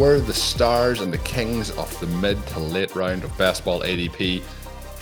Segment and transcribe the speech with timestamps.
[0.00, 3.82] Were the stars and the kings of the mid to late round of best ball
[3.82, 4.42] ADP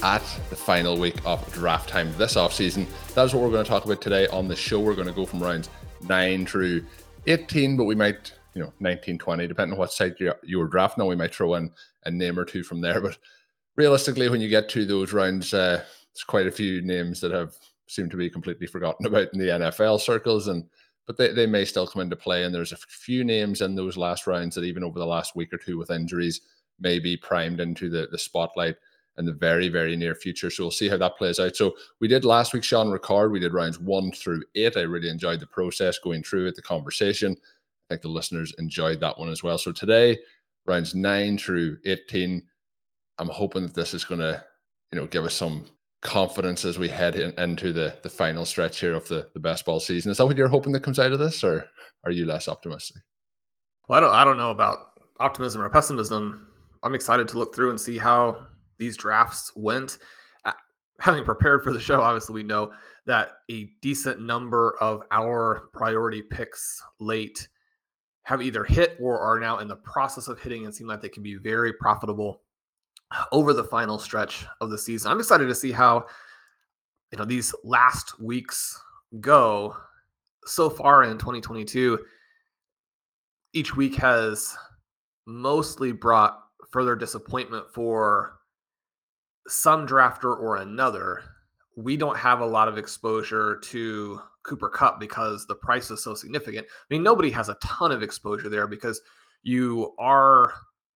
[0.03, 2.85] at the final week of draft time this offseason?
[3.15, 4.81] That is what we're going to talk about today on the show.
[4.81, 5.71] We're going to go from rounds
[6.09, 6.85] 9 through
[7.29, 11.03] 18, but we might, you know, 19, 20, depending on what side you, were drafting
[11.03, 11.71] on, we might throw in
[12.05, 13.01] a name or two from there.
[13.01, 13.19] But
[13.77, 17.55] realistically, when you get to those rounds, uh, there's quite a few names that have
[17.87, 20.65] seemed to be completely forgotten about in the NFL circles, and
[21.09, 22.45] but they, they may still come into play.
[22.45, 25.53] And there's a few names in those last rounds that even over the last week
[25.55, 26.43] or two with injuries
[26.79, 28.77] may be primed into the, the spotlight
[29.17, 30.51] in the very, very near future.
[30.51, 31.57] So we'll see how that plays out.
[31.57, 33.33] So we did last week, Shawn Ricard.
[33.33, 34.77] We did rounds one through eight.
[34.77, 37.35] I really enjoyed the process going through it, the conversation.
[37.35, 39.57] I think the listeners enjoyed that one as well.
[39.57, 40.19] So today,
[40.67, 42.43] rounds nine through 18,
[43.19, 44.45] I'm hoping that this is going to,
[44.93, 45.65] you know, give us some
[46.01, 49.65] confidence as we head in, into the the final stretch here of the the best
[49.65, 50.11] ball season.
[50.11, 51.69] Is that what you're hoping that comes out of this, or
[52.05, 53.03] are you less optimistic?
[53.89, 54.79] Well, I don't, I don't know about
[55.19, 56.47] optimism or pessimism.
[56.83, 58.47] I'm excited to look through and see how
[58.79, 59.99] these drafts went.
[61.01, 62.73] Having prepared for the show, obviously, we know
[63.07, 67.49] that a decent number of our priority picks late
[68.25, 71.09] have either hit or are now in the process of hitting and seem like they
[71.09, 72.43] can be very profitable
[73.33, 75.11] over the final stretch of the season.
[75.11, 76.07] I'm excited to see how
[77.13, 78.81] you know these last weeks
[79.21, 79.77] go
[80.45, 81.99] so far in 2022
[83.53, 84.57] each week has
[85.27, 86.39] mostly brought
[86.71, 88.39] further disappointment for
[89.47, 91.23] some drafter or another.
[91.77, 96.15] We don't have a lot of exposure to Cooper Kupp because the price is so
[96.15, 96.67] significant.
[96.69, 99.01] I mean, nobody has a ton of exposure there because
[99.43, 100.53] you are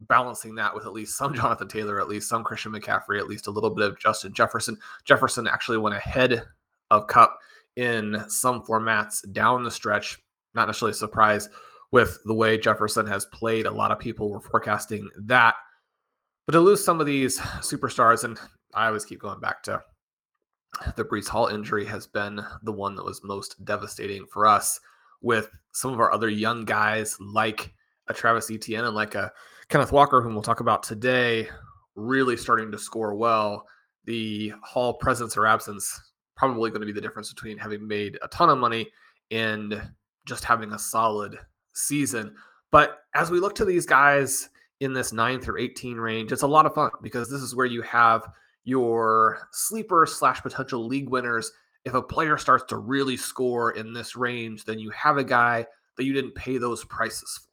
[0.08, 3.46] balancing that with at least some Jonathan Taylor, at least some Christian McCaffrey, at least
[3.46, 4.76] a little bit of Justin Jefferson.
[5.04, 6.44] Jefferson actually went ahead
[6.90, 7.38] of Kupp
[7.76, 10.18] in some formats down the stretch.
[10.54, 11.48] Not necessarily a surprise
[11.90, 13.66] with the way Jefferson has played.
[13.66, 15.54] A lot of people were forecasting that.
[16.46, 18.38] But to lose some of these superstars, and
[18.74, 19.82] I always keep going back to
[20.96, 24.80] the Breece Hall injury, has been the one that was most devastating for us.
[25.20, 27.72] With some of our other young guys like
[28.08, 29.32] a Travis Etienne and like a
[29.72, 31.49] Kenneth Walker, whom we'll talk about today,
[31.94, 33.66] really starting to score well.
[34.05, 38.28] The Hall presence or absence probably going to be the difference between having made a
[38.28, 38.91] ton of money
[39.31, 39.81] and
[40.27, 41.38] just having a solid
[41.72, 42.34] season.
[42.71, 44.50] But as we look to these guys
[44.81, 47.65] in this 9 through 18 range, it's a lot of fun because this is where
[47.65, 48.28] you have
[48.65, 51.50] your sleeper slash potential league winners.
[51.87, 55.66] If a player starts to really score in this range, then you have a guy
[55.97, 57.51] that you didn't pay those prices for.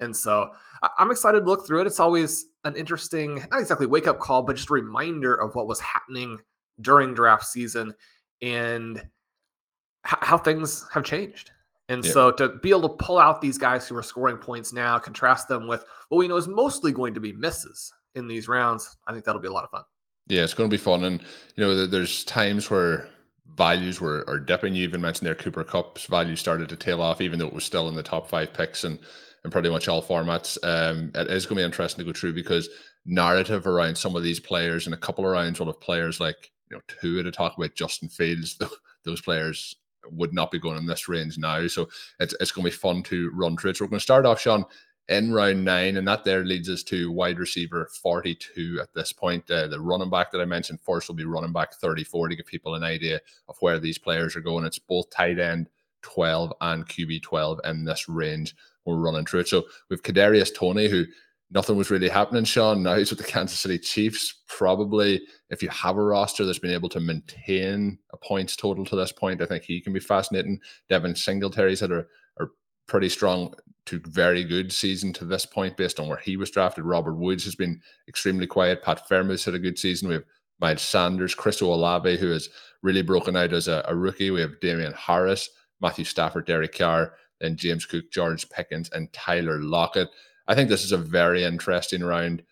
[0.00, 0.50] And so
[0.98, 1.86] I'm excited to look through it.
[1.86, 5.66] It's always an interesting, not exactly wake up call, but just a reminder of what
[5.66, 6.38] was happening
[6.80, 7.94] during draft season
[8.40, 9.06] and
[10.04, 11.52] how things have changed.
[11.88, 12.12] And Yeah.
[12.12, 15.46] so to be able to pull out these guys who are scoring points now, contrast
[15.46, 19.12] them with what we know is mostly going to be misses in these rounds, I
[19.12, 19.84] think that'll be a lot of fun.
[20.28, 21.20] Yeah, it's going to be fun, and
[21.56, 23.08] you know, there's times where
[23.56, 24.74] values were are dipping.
[24.74, 27.64] You even mentioned there Cooper Kupp's value started to tail off, even though it was
[27.64, 28.98] still in the top five picks and
[29.44, 30.58] in pretty much all formats.
[30.62, 32.68] Um, it is going to be interesting to go through because
[33.04, 36.52] narrative around some of these players and a couple of rounds will have players like
[36.70, 38.58] you know two to talk about Justin Fields.
[39.04, 39.76] Those players
[40.10, 41.88] would not be going in this range now, so
[42.20, 43.76] it's it's going to be fun to run through it.
[43.76, 44.64] So we're going to start off, Shawn,
[45.08, 49.50] in round nine, and that there leads us to wide receiver 42 at this point.
[49.50, 52.46] Uh, the running back that I mentioned first will be running back 34 to give
[52.46, 54.64] people an idea of where these players are going.
[54.64, 55.68] It's both tight end
[56.02, 58.54] 12 and QB 12 in this range.
[58.84, 59.48] We're running through it.
[59.48, 61.04] So we've Kadarius Toney, who
[61.50, 64.42] nothing was really happening, Shawn Now he's with the Kansas City Chiefs.
[64.48, 68.96] Probably, if you have a roster that's been able to maintain a points total to
[68.96, 70.60] this point, I think he can be fascinating.
[70.88, 72.04] Devin Singletary's had a,
[72.38, 72.46] a
[72.86, 73.54] pretty strong
[73.86, 76.84] to very good season to this point based on where he was drafted.
[76.84, 78.82] Robert Woods has been extremely quiet.
[78.82, 80.08] Pat Freiermuth had a good season.
[80.08, 80.24] We have
[80.60, 82.48] Miles Sanders, Chris Olave, who has
[82.82, 84.30] really broken out as a, a rookie.
[84.30, 85.50] We have Damien Harris,
[85.80, 90.08] Matthew Stafford, Derek Carr, then James Cook, George Pickens, and Tyler Lockett.
[90.48, 92.42] I think this is a very interesting round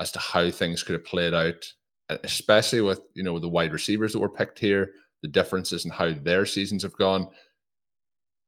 [0.00, 1.66] as to how things could have played out,
[2.08, 6.12] especially with you know the wide receivers that were picked here, the differences in how
[6.12, 7.28] their seasons have gone.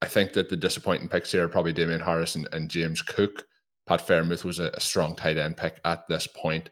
[0.01, 3.45] I think that the disappointing picks here are probably Damien Harris and, and James Cook.
[3.87, 6.71] Pat Freiermuth was a, a, strong tight end pick at this point.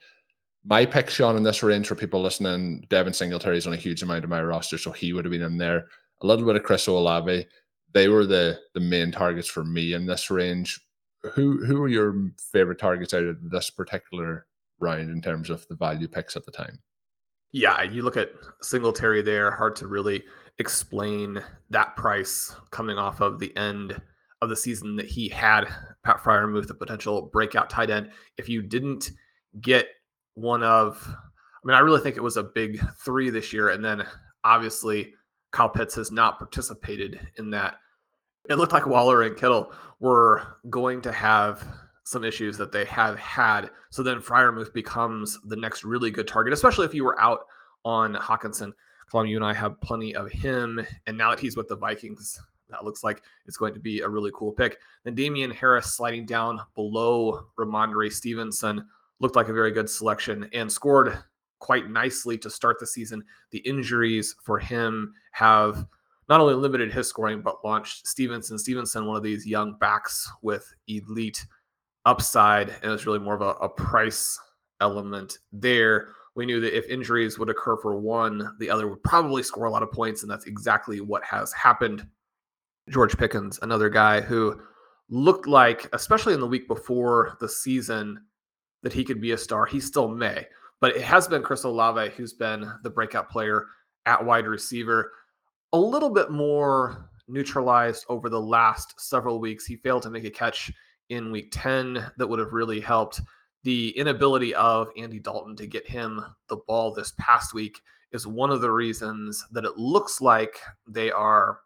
[0.64, 4.02] My pick, Shawn, in this range for people listening, Devin Singletary is on a huge
[4.02, 5.88] amount of my roster, so he would have been in there.
[6.22, 7.46] A little bit of Chris Olave.
[7.92, 10.80] They were the the main targets for me in this range.
[11.34, 14.46] Who who are your favorite targets out of this particular
[14.78, 16.78] round in terms of the value picks at the time?
[17.52, 20.24] Yeah, you look at Singletary there, hard to really
[20.58, 24.00] explain that price coming off of the end
[24.42, 25.64] of the season that he had
[26.04, 28.10] Pat Freiermuth, the potential breakout tight end.
[28.36, 29.10] If you didn't
[29.60, 29.86] get
[30.34, 33.70] one of, I mean, I really think it was a big three this year.
[33.70, 34.04] And then
[34.44, 35.14] obviously
[35.56, 37.76] Kyle Pitts has not participated in that.
[38.50, 41.66] It looked like Waller and Kittle were going to have
[42.04, 43.70] some issues that they have had.
[43.88, 47.46] So then Freiermuth becomes the next really good target, especially if you were out
[47.86, 48.72] on Hockenson.
[49.10, 50.86] Colm, you and I have plenty of him.
[51.06, 52.38] And now that he's with the Vikings,
[52.68, 54.76] that looks like it's going to be a really cool pick.
[55.04, 58.86] Then Damien Harris sliding down below Rhamondre Stevenson
[59.20, 61.16] looked like a very good selection and scored
[61.58, 63.24] quite nicely to start the season.
[63.50, 65.86] The injuries for him have
[66.28, 68.58] not only limited his scoring, but launched Stevenson.
[68.58, 71.46] Stevenson, one of these young backs with elite
[72.04, 74.38] upside, and it's really more of a, a price
[74.80, 79.42] element there we knew that if injuries would occur for one, the other would probably
[79.42, 82.06] score a lot of points, and that's exactly what has happened.
[82.90, 84.60] George Pickens, another guy who
[85.08, 88.20] looked like, especially in the week before the season,
[88.82, 89.64] that he could be a star.
[89.64, 90.46] He still may,
[90.80, 93.66] but it has been Chris Olave who's been the breakout player
[94.06, 95.12] at wide receiver.
[95.72, 99.66] A little bit more neutralized over the last several weeks.
[99.66, 100.72] He failed to make a catch
[101.08, 103.20] in week 10 that would have really helped
[103.62, 107.80] the inability of Andy Dalton to get him the ball this past week
[108.12, 111.58] is one of the reasons that it looks like they are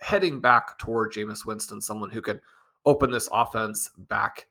[0.00, 2.40] heading back toward Jameis Winston, someone who could
[2.84, 4.46] open this offense back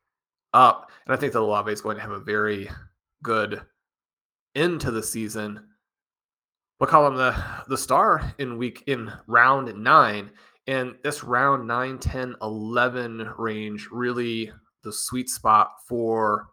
[0.54, 0.92] up.
[1.06, 2.70] And I think that Olave is going to have a very
[3.22, 3.62] good
[4.56, 5.68] end to the season.
[6.80, 7.36] We'll call him the,
[7.68, 10.32] the star in week in round nine.
[10.68, 14.52] And this round 9, 10, 11 range, really
[14.84, 16.48] the sweet spot for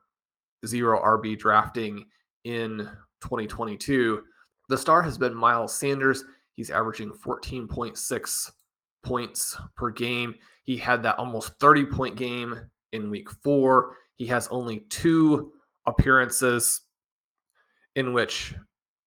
[0.67, 2.07] zero RB drafting
[2.45, 2.89] in
[3.23, 4.23] 2022.
[4.69, 6.25] The star has been Miles Sanders.
[6.55, 8.51] He's averaging 14.6
[9.03, 10.35] points per game.
[10.65, 12.61] He had that almost 30 point game
[12.93, 13.97] in week four.
[14.17, 15.53] He has only two
[15.87, 16.83] appearances
[17.97, 18.55] in which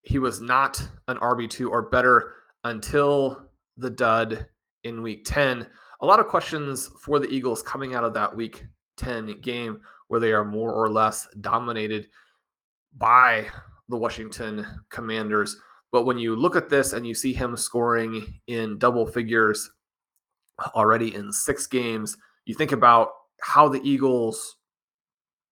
[0.02, 4.46] he was not an RB2 or better until the dud
[4.84, 5.66] in week 10.
[6.02, 8.66] A lot of questions for the Eagles coming out of that week
[8.98, 12.08] 10 game where they are more or less dominated
[12.98, 13.48] by
[13.90, 15.58] the Washington Commanders.
[15.92, 19.72] But when you look at this and you see him scoring in double figures
[20.76, 23.10] already in six games, you think about
[23.42, 24.58] how the Eagles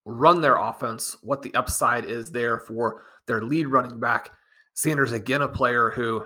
[0.06, 4.32] run their offense, what the upside is there for their lead running back.
[4.74, 6.24] Sanders, again, a player who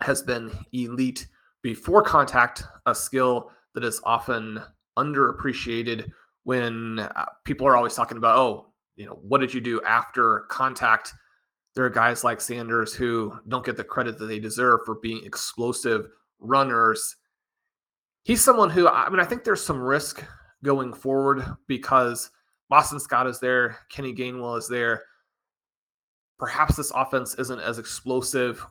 [0.00, 1.26] has been elite
[1.62, 4.60] before contact, a skill that is often
[4.96, 6.10] underappreciated
[6.44, 10.46] when uh, people are always talking about, oh, you know, what did you do after
[10.48, 11.12] contact?
[11.74, 15.24] There are guys like Sanders who don't get the credit that they deserve for being
[15.24, 16.08] explosive
[16.40, 17.16] runners.
[18.24, 20.24] He's someone who, I mean, I think there's some risk
[20.64, 22.30] going forward because
[22.68, 25.02] Boston Scott is there, Kenny Gainwell is there.
[26.38, 28.64] Perhaps this offense isn't as explosive.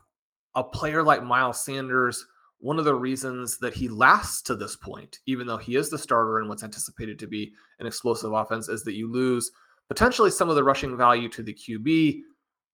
[0.54, 2.26] A player like Miles Sanders
[2.60, 5.98] one of the reasons that he lasts to this point, even though he is the
[5.98, 9.50] starter in what's anticipated to be an explosive offense, is that you lose
[9.88, 12.20] potentially some of the rushing value to the QB.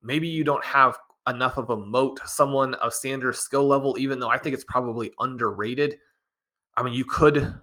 [0.02, 0.96] Maybe you don't have
[1.28, 5.12] enough of a moat, someone of Sanders' skill level, even though I think it's probably
[5.20, 5.96] underrated.
[6.76, 7.54] I mean, you could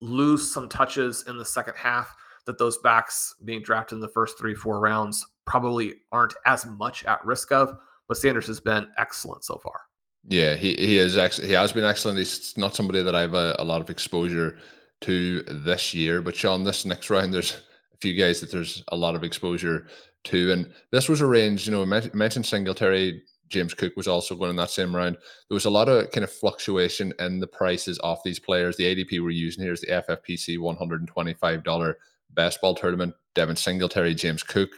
[0.00, 2.14] lose some touches in the second half.
[2.48, 7.04] That those backs being drafted in the first three, four rounds probably aren't as much
[7.04, 7.76] at risk of,
[8.08, 9.82] but Sanders has been excellent so far.
[10.26, 12.18] Yeah, he, he is actually he has been excellent.
[12.18, 14.58] He's not somebody that I've a, a lot of exposure
[15.02, 18.96] to this year, but Shawn, this next round, there's a few guys that there's a
[18.96, 19.86] lot of exposure
[20.24, 21.66] to, and this was arranged.
[21.66, 25.16] You know, mentioned Singletary, James Cook was also going in that same round.
[25.48, 28.76] There was a lot of kind of fluctuation in the prices of these players.
[28.76, 31.94] The ADP we're using here is the FFPC $125 best
[32.34, 33.14] ball tournament.
[33.34, 34.70] Devin Singletary, James Cook.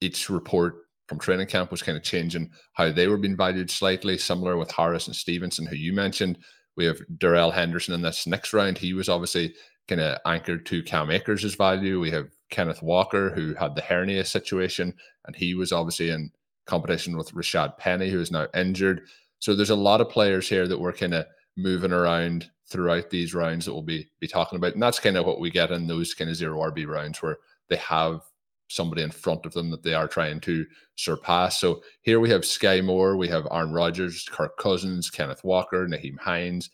[0.00, 0.74] Each report
[1.08, 4.70] from training camp was kind of changing how they were being valued slightly, similar with
[4.70, 6.38] Harris and Stevenson, who you mentioned.
[6.76, 8.78] We have Darrell Henderson in this next round.
[8.78, 9.54] He was obviously
[9.88, 12.00] kind of anchored to Cam Akers' value.
[12.00, 14.94] We have Kenneth Walker, who had the hernia situation,
[15.26, 16.30] and he was obviously in
[16.66, 19.02] competition with Rashaad Penny, who is now injured.
[19.38, 21.26] So there's a lot of players here that we're kind of
[21.56, 24.74] moving around throughout these rounds that we'll be be talking about.
[24.74, 27.38] And that's kind of what we get in those kind of zero RB rounds where
[27.68, 28.22] they have
[28.68, 31.60] somebody in front of them that they are trying to surpass.
[31.60, 36.18] So here we have Skyy Moore, we have Aaron Rodgers, Kirk Cousins, Kenneth Walker, Nyheim
[36.18, 36.70] Hines,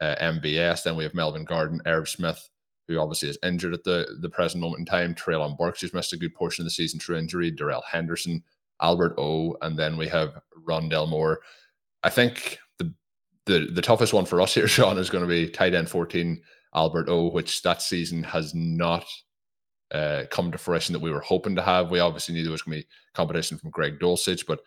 [0.00, 0.84] uh, MVS.
[0.84, 2.48] Then we have Melvin Gordon, Irv Smith,
[2.86, 5.14] who obviously is injured at the, the present moment in time.
[5.14, 7.50] Treylon Burks, who's missed a good portion of the season through injury.
[7.50, 8.42] Darrell Henderson,
[8.80, 11.40] Albert O, and then we have Rondale Moore.
[12.04, 12.58] I think
[13.46, 16.40] the the toughest one for us here, Shawn, is going to be tight end 14,
[16.74, 19.04] Albert O, which that season has not
[19.92, 21.90] uh, come to fruition that we were hoping to have.
[21.90, 24.60] We obviously knew there was going to be competition from Greg Dulcich, but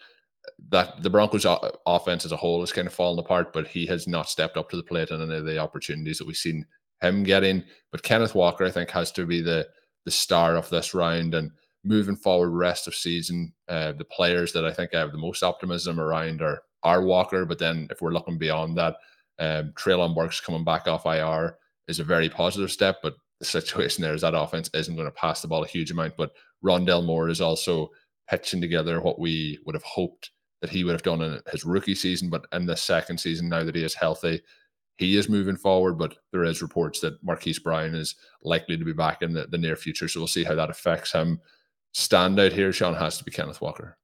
[0.69, 1.45] that the Broncos
[1.85, 4.69] offense as a whole has kind of fallen apart, but he has not stepped up
[4.69, 6.65] to the plate in any of the opportunities that we've seen
[7.01, 7.63] him getting.
[7.91, 9.67] But Kenneth Walker, I think, has to be the
[10.05, 11.49] the star of this round and
[11.83, 13.53] moving forward rest of season.
[13.67, 17.45] Uh, the players that I think I have the most optimism around are are Walker,
[17.45, 18.95] but then if we're looking beyond that,
[19.39, 24.01] um, Treylon Burks coming back off IR is a very positive step, but the situation
[24.01, 26.15] there is that offense isn't going to pass the ball a huge amount.
[26.15, 26.31] But
[26.63, 27.89] Rondale Moore is also
[28.29, 31.95] pitching together what we would have hoped that he would have done in his rookie
[31.95, 32.29] season.
[32.29, 34.41] But in the second season, now that he is healthy,
[34.97, 35.97] he is moving forward.
[35.97, 39.57] But there is reports that Marquise Brown is likely to be back in the, the
[39.57, 40.07] near future.
[40.07, 41.41] So we'll see how that affects him.
[41.93, 43.97] Standout here, Shawn, has to be Kenneth Walker.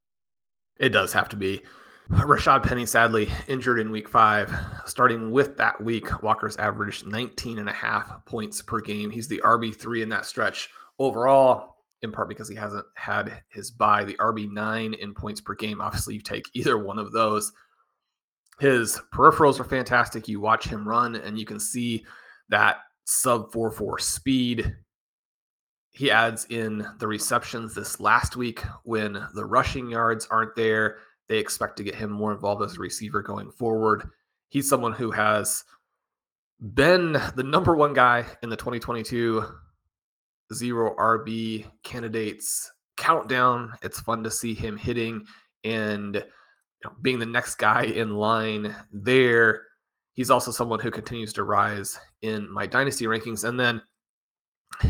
[0.79, 1.61] It does have to be.
[2.09, 4.53] Rashaad Penny sadly injured in week five.
[4.85, 9.09] Starting with that week, Walker's averaged 19 and a half points per game.
[9.09, 14.03] He's the RB3 in that stretch overall, in part because he hasn't had his bye.
[14.03, 15.79] The RB9 in points per game.
[15.79, 17.51] Obviously, you take either one of those.
[18.59, 20.27] His peripherals are fantastic.
[20.27, 22.05] You watch him run, and you can see
[22.49, 24.75] that sub 4 4 speed.
[25.93, 30.97] He adds in the receptions this last week when the rushing yards aren't there
[31.31, 34.09] they expect to get him more involved as a receiver going forward.
[34.49, 35.63] He's someone who has
[36.73, 39.45] been the number one guy in the 2022
[40.53, 43.71] zero RB candidates countdown.
[43.81, 45.25] It's fun to see him hitting
[45.63, 46.21] and you
[46.83, 49.63] know, being the next guy in line there.
[50.13, 53.47] He's also someone who continues to rise in my dynasty rankings.
[53.47, 53.81] And then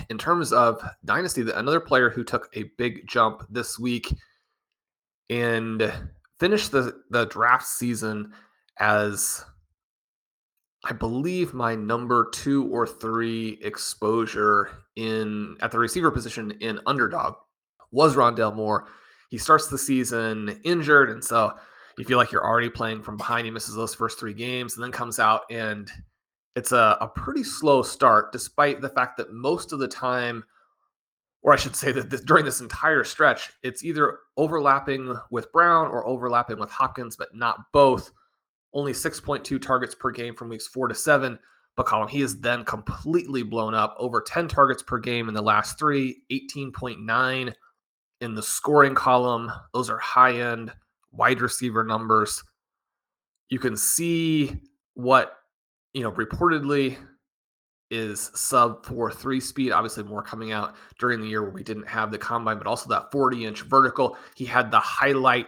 [0.10, 4.12] in terms of dynasty, another player who took a big jump this week
[5.29, 5.93] and
[6.41, 8.33] finished the the draft season
[8.79, 9.45] as
[10.83, 17.36] I believe my number two or three exposure in at the receiver position in underdog
[17.91, 18.88] was Rondale Moore.
[19.29, 21.53] He starts the season injured, and so
[22.00, 23.45] you feel like you're already playing from behind.
[23.45, 25.91] He misses those first three games, and then comes out and
[26.55, 30.43] it's a, a pretty slow start, despite the fact that most of the time
[31.43, 35.88] or I should say that this, during this entire stretch, it's either overlapping with Brown
[35.88, 38.12] or overlapping with Hopkins, but not both.
[38.74, 41.39] Only 6.2 targets per game from weeks four to seven.
[41.75, 43.95] But Colm, he is then completely blown up.
[43.98, 47.53] Over 10 targets per game in the last three, 18.9
[48.21, 49.51] in the scoring column.
[49.74, 50.71] Those are high end
[51.12, 52.43] wide receiver numbers.
[53.50, 54.57] You can see
[54.93, 55.33] what,
[55.93, 56.98] you know, reportedly
[57.91, 59.71] is sub 4 3 speed.
[59.71, 62.89] Obviously, more coming out during the year where we didn't have the combine, but also
[62.89, 64.17] that 40 inch vertical.
[64.36, 65.48] He had the highlight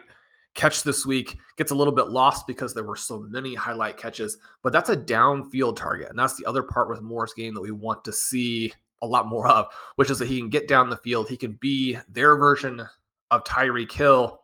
[0.53, 4.37] catch this week, gets a little bit lost because there were so many highlight catches,
[4.61, 6.09] but that's a downfield target.
[6.09, 8.71] And that's the other part with Moore's game that we want to see
[9.01, 11.27] a lot more of, which is that he can get down the field.
[11.27, 12.85] He can be their version
[13.31, 14.42] of Tyreek Hill.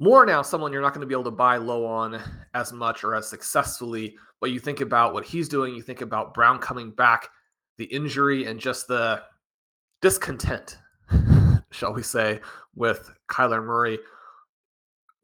[0.00, 2.20] More now, someone you're not going to be able to buy low on
[2.54, 6.34] as much or as successfully but you think about what he's doing, you think about
[6.34, 7.28] Brown coming back,
[7.76, 9.22] the injury, and just the
[10.00, 10.78] discontent,
[11.70, 12.40] shall we say,
[12.74, 13.98] with Kyler Murray.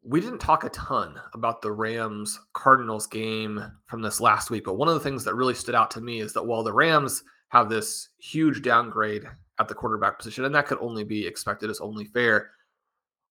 [0.03, 4.77] We didn't talk a ton about the Rams Cardinals game from this last week, but
[4.77, 7.23] one of the things that really stood out to me is that while the Rams
[7.49, 9.23] have this huge downgrade
[9.59, 12.51] at the quarterback position, and that could only be expected as only fair.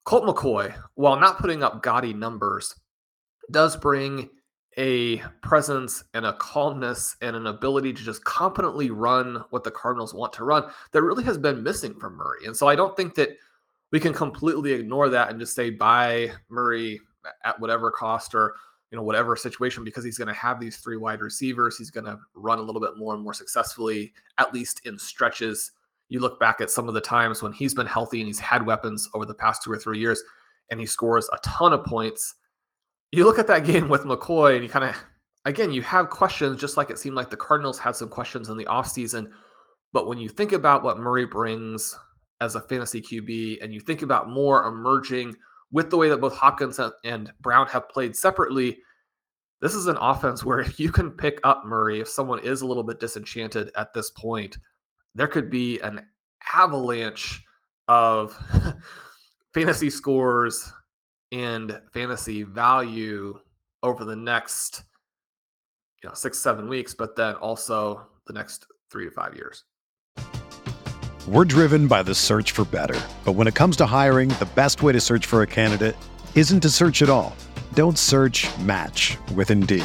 [0.07, 2.77] Colt McCoy, while not putting up gaudy numbers,
[3.51, 4.31] does bring
[4.79, 10.15] a presence and a calmness and an ability to just competently run what the Cardinals
[10.15, 12.47] want to run that really has been missing from Murray.
[12.47, 13.31] And so I don't think that
[13.91, 17.01] we can completely ignore that and just say buy Murray
[17.45, 18.55] at whatever cost or
[18.93, 21.77] you know whatever situation because he's going to have these three wide receivers.
[21.77, 25.73] He's going to run a little bit more and more successfully, at least in stretches.
[26.09, 28.65] You look back at some of the times when he's been healthy and he's had
[28.65, 30.23] weapons over the past two or three years,
[30.71, 32.35] and he scores a ton of points
[33.13, 34.97] you look at that game with McCoy and you kind of,
[35.45, 38.57] again, you have questions, just like it seemed like the Cardinals had some questions in
[38.57, 39.31] the offseason.
[39.93, 41.97] But when you think about what Murray brings
[42.41, 45.35] as a fantasy QB and you think about more emerging
[45.73, 48.79] with the way that both Hopkins and Brown have played separately,
[49.63, 52.67] this is an offense where if you can pick up Murray, if someone is a
[52.67, 54.59] little bit disenchanted at this point,
[55.17, 56.07] there could be an
[56.55, 57.43] avalanche
[57.89, 58.37] of
[59.55, 60.73] fantasy scores
[61.33, 63.39] and fantasy value
[63.83, 64.85] over the next
[66.03, 69.65] you know six seven weeks but then also the next three to five years.
[71.27, 73.01] We're driven by the search for better.
[73.25, 75.97] But when it comes to hiring the best way to search for a candidate
[76.37, 77.35] isn't to search at all.
[77.73, 79.85] Don't search match with indeed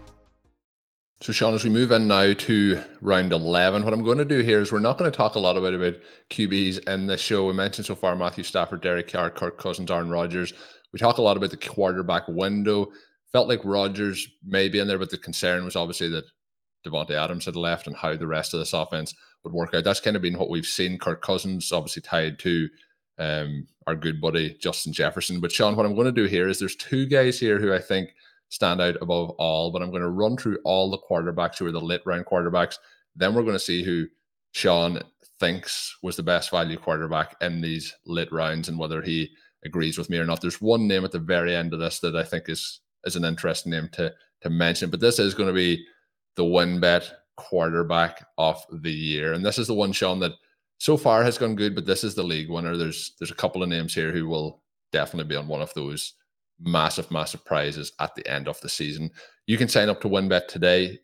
[1.21, 4.39] So, Shawn, as we move in now to round 11, what I'm going to do
[4.39, 5.93] here is we're not going to talk a lot about, about
[6.31, 7.45] QBs in this show.
[7.45, 10.51] We mentioned so far Matthew Stafford, Derek Carr, Kirk Cousins, Aaron Rodgers.
[10.91, 12.91] We talk a lot about the quarterback window.
[13.31, 16.25] Felt like Rodgers may be in there, but the concern was obviously that
[16.83, 19.83] Davante Adams had left and how the rest of this offense would work out.
[19.83, 20.97] That's kind of been what we've seen.
[20.97, 22.67] Kirk Cousins obviously tied to
[23.19, 25.39] um, our good buddy Justin Jefferson.
[25.39, 27.79] But Shawn, what I'm going to do here is there's two guys here who I
[27.79, 28.15] think–
[28.51, 29.71] stand out above all.
[29.71, 32.75] But I'm going to run through all the quarterbacks who are the late round quarterbacks.
[33.15, 34.05] Then we're going to see who
[34.51, 35.01] Shawn
[35.39, 39.31] thinks was the best value quarterback in these late rounds and whether he
[39.65, 40.41] agrees with me or not.
[40.41, 43.25] There's one name at the very end of this that I think is is an
[43.25, 45.83] interesting name to to mention, but this is going to be
[46.35, 50.33] the WynnBET quarterback of the year, and this is the one Shawn that
[50.77, 52.75] so far has gone good, but this is the league winner.
[52.75, 56.13] There's there's a couple of names here who will definitely be on one of those
[56.61, 59.11] massive, massive prizes at the end of the season.
[59.47, 60.99] You can sign up to WynnBET today.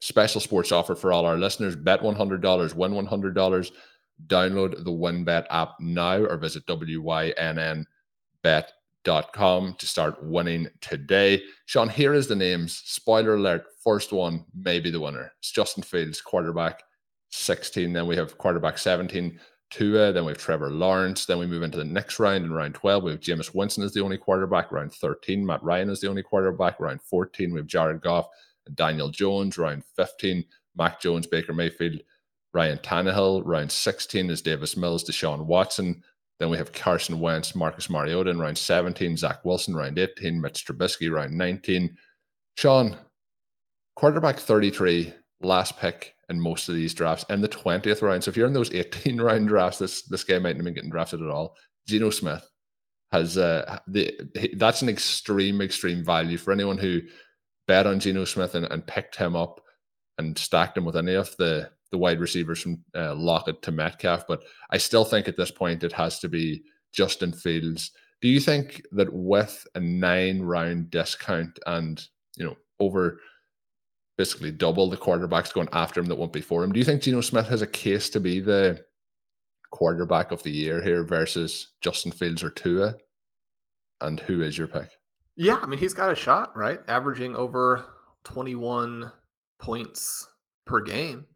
[0.00, 1.76] Special sports offer for all our listeners.
[1.76, 3.70] Bet $100, win $100.
[4.26, 7.86] Download the WynnBET app now or visit wynnbet.com
[9.74, 11.42] to start winning today.
[11.66, 12.82] Shawn, here is the names.
[12.84, 13.64] Spoiler alert.
[13.82, 15.32] First one may be the winner.
[15.38, 16.82] It's Justin Fields, quarterback
[17.30, 17.92] 16.
[17.92, 19.38] Then we have quarterback 17,
[19.70, 21.26] Tua, then we have Trevor Lawrence.
[21.26, 23.02] Then we move into the next round in round 12.
[23.02, 24.72] We have Jameis Winston as the only quarterback.
[24.72, 26.80] Round 13, Matt Ryan is the only quarterback.
[26.80, 28.26] Round 14, we have Jared Goff.
[28.66, 29.56] And Daniel Jones.
[29.58, 30.44] Round 15,
[30.76, 32.00] Mac Jones, Baker Mayfield,
[32.52, 33.42] Ryan Tannehill.
[33.44, 36.02] Round 16 is Davis Mills, Deshaun Watson.
[36.40, 40.64] Then we have Carson Wentz, Marcus Mariota in round 17, Zach Wilson, round 18, Mitch
[40.64, 41.94] Trubisky, round 19.
[42.56, 42.96] Shawn,
[43.94, 48.24] quarterback 33, last pick in most of these drafts in the 20th round.
[48.24, 50.74] So if you're in those 18 round drafts, this this guy might not have been
[50.74, 51.56] getting drafted at all.
[51.86, 52.48] Geno Smith
[53.12, 54.12] has uh the
[54.56, 57.00] that's an extreme, extreme value for anyone who
[57.66, 59.60] bet on Geno Smith and, and picked him up
[60.18, 64.24] and stacked him with any of the the wide receivers from uh, Lockett to Metcalf.
[64.28, 66.62] But I still think at this point it has to be
[66.92, 67.90] Justin Fields.
[68.22, 72.04] Do you think that with a nine round discount and
[72.36, 73.20] you know over
[74.16, 77.02] basically double the quarterbacks going after him that won't be for him, do you think
[77.02, 78.84] Geno Smith has a case to be the
[79.70, 82.94] quarterback of the year here versus Justin Fields or Tua?
[84.00, 84.90] And who is your pick?
[85.36, 86.80] Yeah, I mean he's got a shot, right?
[86.88, 87.84] Averaging over
[88.24, 89.10] 21
[89.58, 90.28] points
[90.66, 91.26] per game.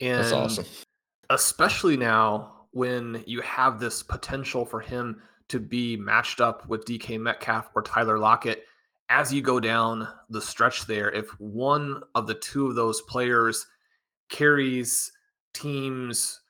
[0.00, 0.64] And That's awesome.
[1.30, 7.20] Especially now when you have this potential for him to be matched up with DK
[7.20, 8.64] Metcalf or Tyler Lockett
[9.08, 11.10] as you go down the stretch there.
[11.10, 13.66] If one of the two of those players
[14.28, 15.12] carries
[15.54, 16.40] teams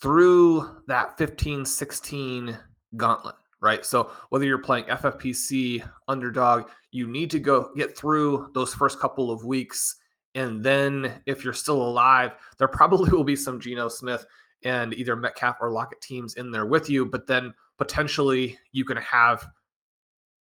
[0.00, 2.58] through that 15 16
[2.96, 3.84] gauntlet, right?
[3.84, 9.30] So whether you're playing FFPC underdog, you need to go get through those first couple
[9.30, 9.96] of weeks
[10.34, 14.24] and then if you're still alive, there probably will be some Geno Smith
[14.64, 17.04] and either Metcalf or Lockett teams in there with you.
[17.04, 19.46] But then potentially you can have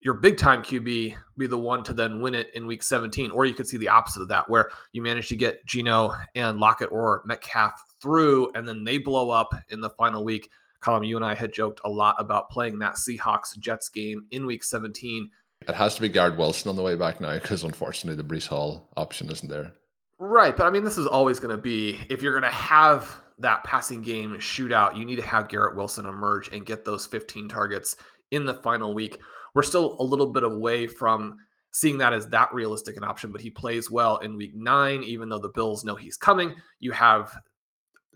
[0.04, 3.32] your big time QB be the one to then win it in week 17.
[3.32, 6.60] Or you could see the opposite of that, where you manage to get Geno and
[6.60, 10.50] Lockett or Metcalf through, and then they blow up in the final week.
[10.82, 14.46] Colm, you and I had joked a lot about playing that Seahawks Jets game in
[14.46, 15.30] week 17
[15.68, 18.46] it has to be Garrett Wilson on the way back now because unfortunately the Breece
[18.46, 19.72] Hall option isn't there.
[20.18, 23.20] Right, but I mean, this is always going to be if you're going to have
[23.38, 27.48] that passing game shootout, you need to have Garrett Wilson emerge and get those 15
[27.48, 27.96] targets
[28.30, 29.18] in the final week.
[29.54, 31.38] We're still a little bit away from
[31.70, 35.28] seeing that as that realistic an option, but he plays well in week nine, even
[35.28, 36.54] though the Bills know he's coming.
[36.80, 37.36] You have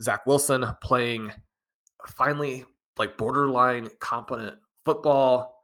[0.01, 1.33] Zach Wilson playing
[2.07, 2.65] finally
[2.97, 5.59] like borderline competent football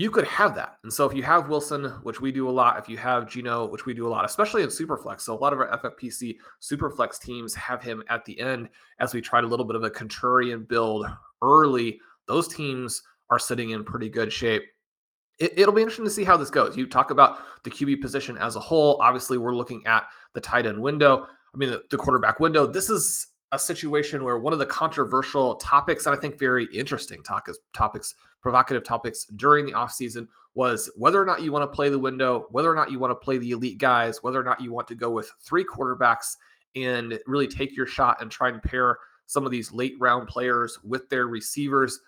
[0.00, 0.78] you could have that.
[0.82, 3.66] And so if you have Wilson, which we do a lot, if you have Geno,
[3.66, 5.20] which we do a lot, especially in Superflex.
[5.20, 9.20] So a lot of our FFPC Superflex teams have him at the end as we
[9.20, 11.06] tried a little bit of a contrarian build
[11.42, 12.00] early.
[12.26, 14.62] Those teams are sitting in pretty good shape.
[15.40, 16.76] It, will be interesting to see how this goes.
[16.76, 19.00] You talk about the QB position as a whole.
[19.00, 21.26] Obviously, we're looking at the tight end window.
[21.54, 22.66] I mean, the, the quarterback window.
[22.66, 27.22] This is a situation where one of the controversial topics, and I think very interesting
[27.22, 31.98] topics, provocative topics during the offseason was whether or not you want to play the
[31.98, 34.72] window, whether or not you want to play the elite guys, whether or not you
[34.72, 36.36] want to go with three quarterbacks
[36.76, 40.78] and really take your shot and try and pair some of these late round players
[40.84, 42.00] with their receivers.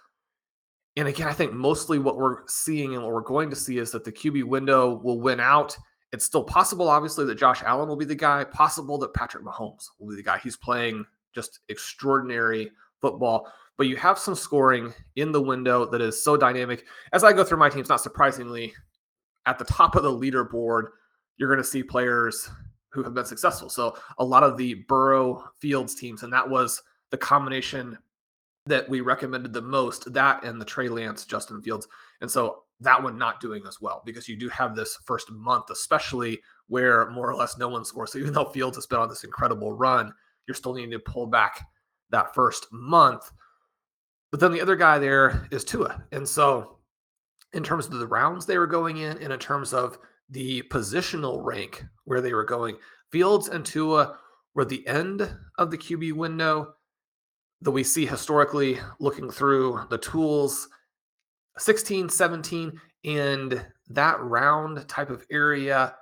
[0.96, 3.90] And again, I think mostly what we're seeing and what we're going to see is
[3.92, 5.76] that the QB window will win out.
[6.12, 9.88] It's still possible, obviously, that Josh Allen will be the guy, possible that Patrick Mahomes
[9.98, 10.38] will be the guy.
[10.38, 13.50] He's playing just extraordinary football.
[13.78, 16.84] But you have some scoring in the window that is so dynamic.
[17.14, 18.74] As I go through my teams, not surprisingly,
[19.46, 20.88] at the top of the leaderboard,
[21.38, 22.50] you're going to see players
[22.90, 23.70] who have been successful.
[23.70, 27.96] So a lot of the Burrow Fields teams, and that was the combination
[28.66, 31.88] that we recommended the most, that and the Trey Lance, Justin Fields.
[32.20, 35.70] And so that one not doing as well because you do have this first month,
[35.70, 38.12] especially where more or less no one scores.
[38.12, 40.12] So even though Fields has been on this incredible run,
[40.46, 41.66] you're still needing to pull back
[42.10, 43.30] that first month.
[44.30, 46.04] But then the other guy there is Tua.
[46.12, 46.78] And so,
[47.52, 49.98] in terms of the rounds they were going in, and in terms of
[50.30, 52.76] the positional rank where they were going,
[53.10, 54.18] Fields and Tua
[54.54, 56.74] were the end of the QB window
[57.62, 60.68] that we see historically looking through the tools
[61.58, 65.94] 16, 17, and that round type of area.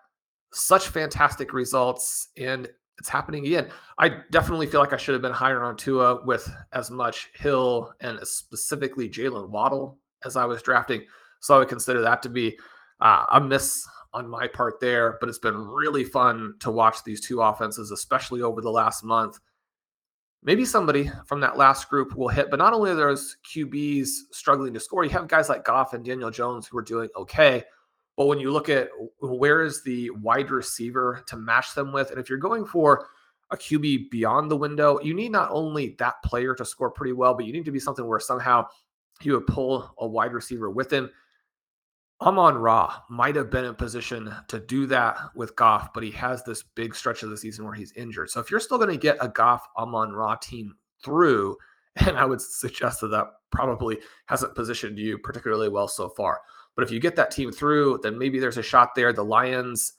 [0.52, 2.28] Such fantastic results.
[2.36, 2.68] And
[2.98, 3.68] it's happening again.
[3.98, 7.92] I definitely feel like I should have been higher on Tua with as much Hill
[8.00, 11.02] and specifically Jaylen Waddle as I was drafting.
[11.40, 12.58] So I would consider that to be
[13.00, 15.16] uh, a miss on my part there.
[15.18, 19.38] But it's been really fun to watch these two offenses, especially over the last month.
[20.42, 24.72] Maybe somebody from that last group will hit, but not only are those QBs struggling
[24.72, 27.62] to score, you have guys like Goff and Daniel Jones who are doing okay.
[28.16, 28.88] But when you look at
[29.20, 33.06] where is the wide receiver to match them with, and if you're going for
[33.50, 37.34] a QB beyond the window, you need not only that player to score pretty well,
[37.34, 38.66] but you need to be something where somehow
[39.22, 41.10] you would pull a wide receiver with him.
[42.22, 46.44] Amon Ra might have been in position to do that with Goff, but he has
[46.44, 48.28] this big stretch of the season where he's injured.
[48.28, 51.56] So if you're still going to get a Goff Amon Ra team through,
[51.96, 56.40] and I would suggest that that probably hasn't positioned you particularly well so far.
[56.76, 59.12] But if you get that team through, then maybe there's a shot there.
[59.12, 59.94] The Lions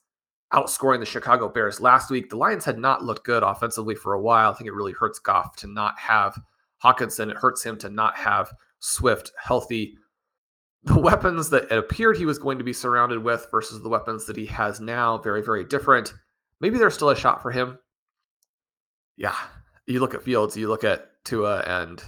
[0.53, 2.29] outscoring the Chicago Bears last week.
[2.29, 4.51] The Lions had not looked good offensively for a while.
[4.51, 6.39] I think it really hurts Goff to not have
[6.83, 7.29] Hockenson.
[7.29, 9.97] It hurts him to not have Swift healthy
[10.83, 14.25] the weapons that it appeared he was going to be surrounded with versus the weapons
[14.25, 16.13] that he has now, very, very different.
[16.59, 17.77] Maybe there's still a shot for him.
[19.17, 19.35] Yeah.
[19.85, 22.03] You look at Fields, you look at Tua, and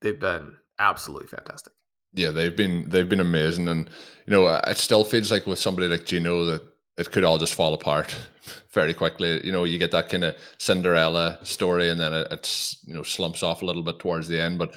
[0.00, 1.72] they've been absolutely fantastic.
[2.14, 3.90] Yeah, they've been they've been amazing, and
[4.26, 6.62] you know it still feels like with somebody like Geno that
[6.96, 8.14] it could all just fall apart
[8.72, 9.44] very quickly.
[9.44, 13.02] You know, you get that kind of Cinderella story, and then it, it's you know
[13.02, 14.74] slumps off a little bit towards the end, but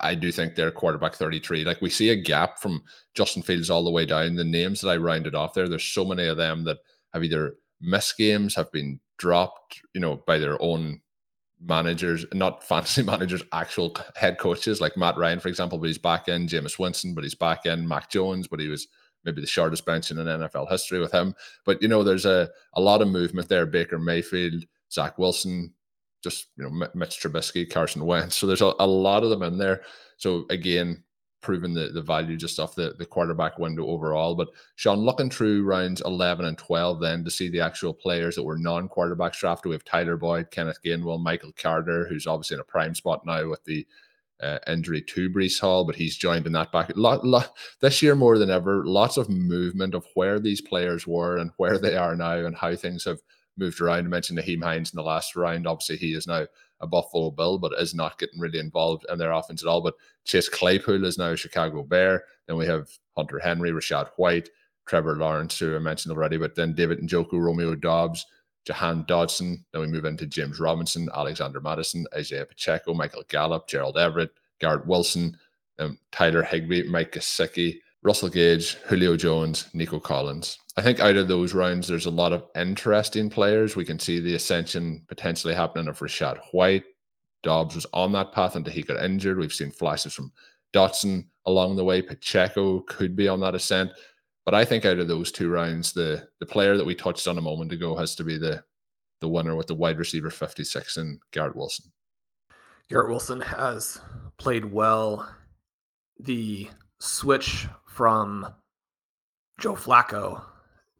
[0.00, 1.64] I do think they're quarterback 33.
[1.64, 2.82] Like we see a gap from
[3.14, 4.34] Justin Fields all the way down.
[4.34, 6.78] The names that I rounded off there, there's so many of them that
[7.12, 11.00] have either missed games, have been dropped, you know, by their own
[11.60, 16.28] managers, not fantasy managers, actual head coaches like Matt Ryan, for example, but he's back
[16.28, 18.88] in, Jameis Winston, but he's back in, Mac Jones, but he was
[19.24, 21.34] maybe the shortest bench in NFL history with him.
[21.64, 23.66] But you know, there's a, a lot of movement there.
[23.66, 25.72] Baker Mayfield, Zach Wilson,
[26.22, 28.36] just you know Mitch Trubisky, Carson Wentz.
[28.36, 29.82] So there's a, a lot of them in there.
[30.16, 31.02] So again,
[31.40, 34.34] proving the, the value just off the, the quarterback window overall.
[34.34, 38.42] But Shawn, looking through rounds 11 and 12 then to see the actual players that
[38.42, 42.64] were non-quarterbacks drafted, we have Tyler Boyd, Kenneth Gainwell, Michael Carter, who's obviously in a
[42.64, 43.86] prime spot now with the
[44.42, 46.92] uh, injury to Breece Hall, but he's joined in that back.
[46.96, 51.38] Lot, lot, this year more than ever, lots of movement of where these players were
[51.38, 53.20] and where they are now and how things have–
[53.58, 53.98] moved around.
[53.98, 55.66] I mentioned Nyheim Hines in the last round.
[55.66, 56.46] Obviously, he is now
[56.80, 59.80] a Buffalo Bill, but is not getting really involved in their offense at all.
[59.80, 59.94] But
[60.24, 62.24] Chase Claypool is now a Chicago Bear.
[62.46, 64.48] Then we have Hunter Henry, Rachaad White,
[64.86, 68.24] Trevor Lawrence, who I mentioned already, but then David Njoku, Romeo Doubs,
[68.64, 69.64] Jahan Dotson.
[69.72, 74.86] Then we move into James Robinson, Alexander Mattison, Isaiah Pacheco, Michael Gallup, Gerald Everett, Garrett
[74.86, 75.36] Wilson,
[75.78, 80.58] um, Tyler Higbee, Mike Gesicki, Russell Gage, Julio Jones, Nico Collins.
[80.78, 83.74] I think out of those rounds, there's a lot of interesting players.
[83.74, 86.84] We can see the ascension potentially happening of Rachaad White.
[87.42, 89.38] Doubs was on that path until he got injured.
[89.38, 90.30] We've seen flashes from
[90.72, 92.00] Dotson along the way.
[92.00, 93.90] Pacheco could be on that ascent.
[94.44, 97.38] But I think out of those two rounds, the the player that we touched on
[97.38, 98.62] a moment ago has to be the
[99.20, 101.90] the winner with the wide receiver 56 and Garrett Wilson.
[102.88, 104.00] Garrett Wilson has
[104.36, 105.28] played well.
[106.20, 108.54] The switch from
[109.58, 110.44] Joe Flacco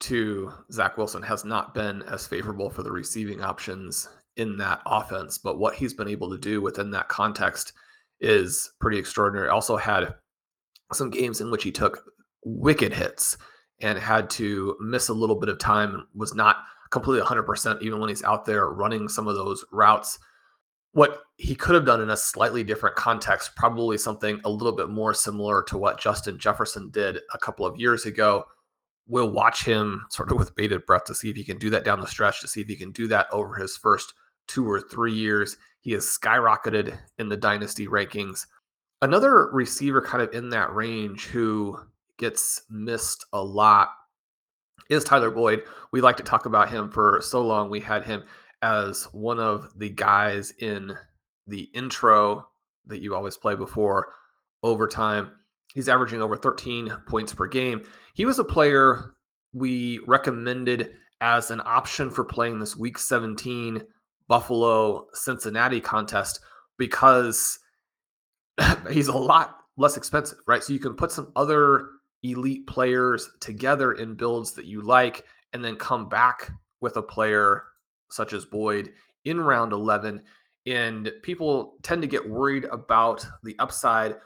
[0.01, 5.39] to Zach Wilson has not been as favorable for the receiving options in that offense.
[5.39, 7.73] But what he's been able to do within that context
[8.21, 9.49] is pretty extraordinary.
[9.49, 10.15] Also had
[10.93, 12.05] some games in which he took
[12.45, 13.37] wicked hits
[13.81, 16.57] and had to miss a little bit of time and was not
[16.91, 20.19] completely 100% even when he's out there running some of those routes.
[20.93, 24.89] What he could have done in a slightly different context, probably something a little bit
[24.89, 28.45] more similar to what Justin Jefferson did a couple of years ago,
[29.09, 31.85] we'll watch him sort of with bated breath to see if he can do that
[31.85, 34.14] down the stretch, to see if he can do that over his first
[34.47, 35.57] two or three years.
[35.81, 38.47] He has skyrocketed in the dynasty rankings.
[39.01, 41.79] Another receiver kind of in that range who
[42.18, 43.90] gets missed a lot
[44.90, 45.62] is Tyler Boyd.
[45.92, 47.71] We like to talk about him for so long.
[47.71, 48.25] We had him
[48.62, 50.97] as one of the guys in
[51.47, 52.47] the intro
[52.87, 54.12] that you always play before
[54.62, 55.31] overtime.
[55.74, 57.83] He's averaging over 13 points per game.
[58.14, 59.14] He was a player
[59.52, 63.83] we recommended as an option for playing this week 17
[64.28, 66.40] Buffalo Cincinnati contest
[66.78, 67.59] because
[68.90, 70.62] he's a lot less expensive, right?
[70.62, 71.88] So you can put some other
[72.22, 76.50] elite players together in builds that you like and then come back
[76.81, 77.64] with a player
[78.11, 78.90] such as Boyd
[79.24, 80.22] in round 11.
[80.66, 84.16] And people tend to get worried about the upside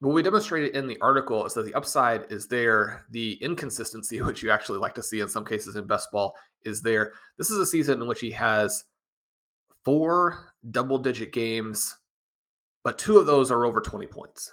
[0.00, 3.04] what we demonstrated in the article is that the upside is there.
[3.10, 6.34] The inconsistency, which you actually like to see in some cases in best ball,
[6.64, 7.12] is there.
[7.36, 8.84] This is a season in which he has
[9.84, 11.96] four double digit games,
[12.84, 14.52] but two of those are over 20 points.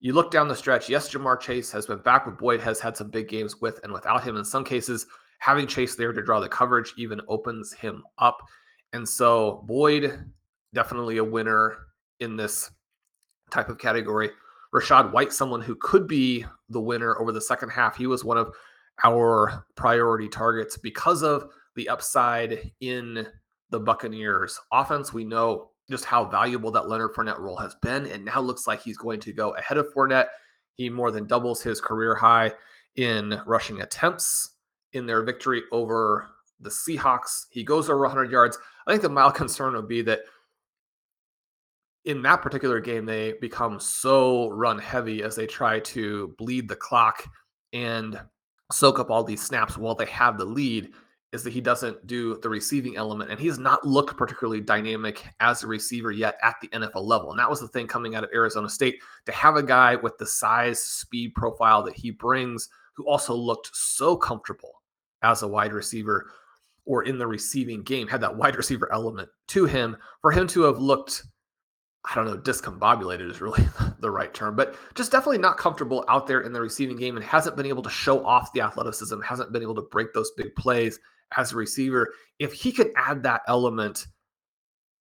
[0.00, 2.96] You look down the stretch, yes, Ja'Marr Chase has been back, but Boyd has had
[2.96, 4.36] some big games with and without him.
[4.36, 5.06] In some cases,
[5.40, 8.38] having Chase there to draw the coverage even opens him up.
[8.94, 10.24] And so Boyd,
[10.72, 11.76] definitely a winner
[12.20, 12.70] in this
[13.50, 14.30] type of category.
[14.74, 17.96] Rachaad White, someone who could be the winner over the second half.
[17.96, 18.54] He was one of
[19.04, 23.26] our priority targets because of the upside in
[23.70, 25.12] the Buccaneers offense.
[25.12, 28.80] We know just how valuable that Leonard Fournette role has been, and now looks like
[28.82, 30.28] he's going to go ahead of Fournette.
[30.74, 32.52] He more than doubles his career high
[32.96, 34.56] in rushing attempts
[34.92, 36.28] in their victory over
[36.60, 37.46] the Seahawks.
[37.50, 38.58] He goes over 100 yards.
[38.86, 40.20] I think the mild concern would be that
[42.04, 46.76] in that particular game, they become so run heavy as they try to bleed the
[46.76, 47.28] clock
[47.72, 48.20] and
[48.72, 50.90] soak up all these snaps while they have the lead.
[51.32, 55.24] Is that he doesn't do the receiving element, and he he's not looked particularly dynamic
[55.38, 57.30] as a receiver yet at the NFL level.
[57.30, 60.18] And that was the thing coming out of Arizona State to have a guy with
[60.18, 64.82] the size, speed profile that he brings, who also looked so comfortable
[65.22, 66.32] as a wide receiver
[66.84, 69.96] or in the receiving game, had that wide receiver element to him.
[70.22, 71.22] For him to have looked
[72.04, 73.62] I don't know, discombobulated is really
[74.00, 77.24] the right term, but just definitely not comfortable out there in the receiving game and
[77.24, 80.54] hasn't been able to show off the athleticism, hasn't been able to break those big
[80.56, 80.98] plays
[81.36, 82.12] as a receiver.
[82.38, 84.06] If he could add that element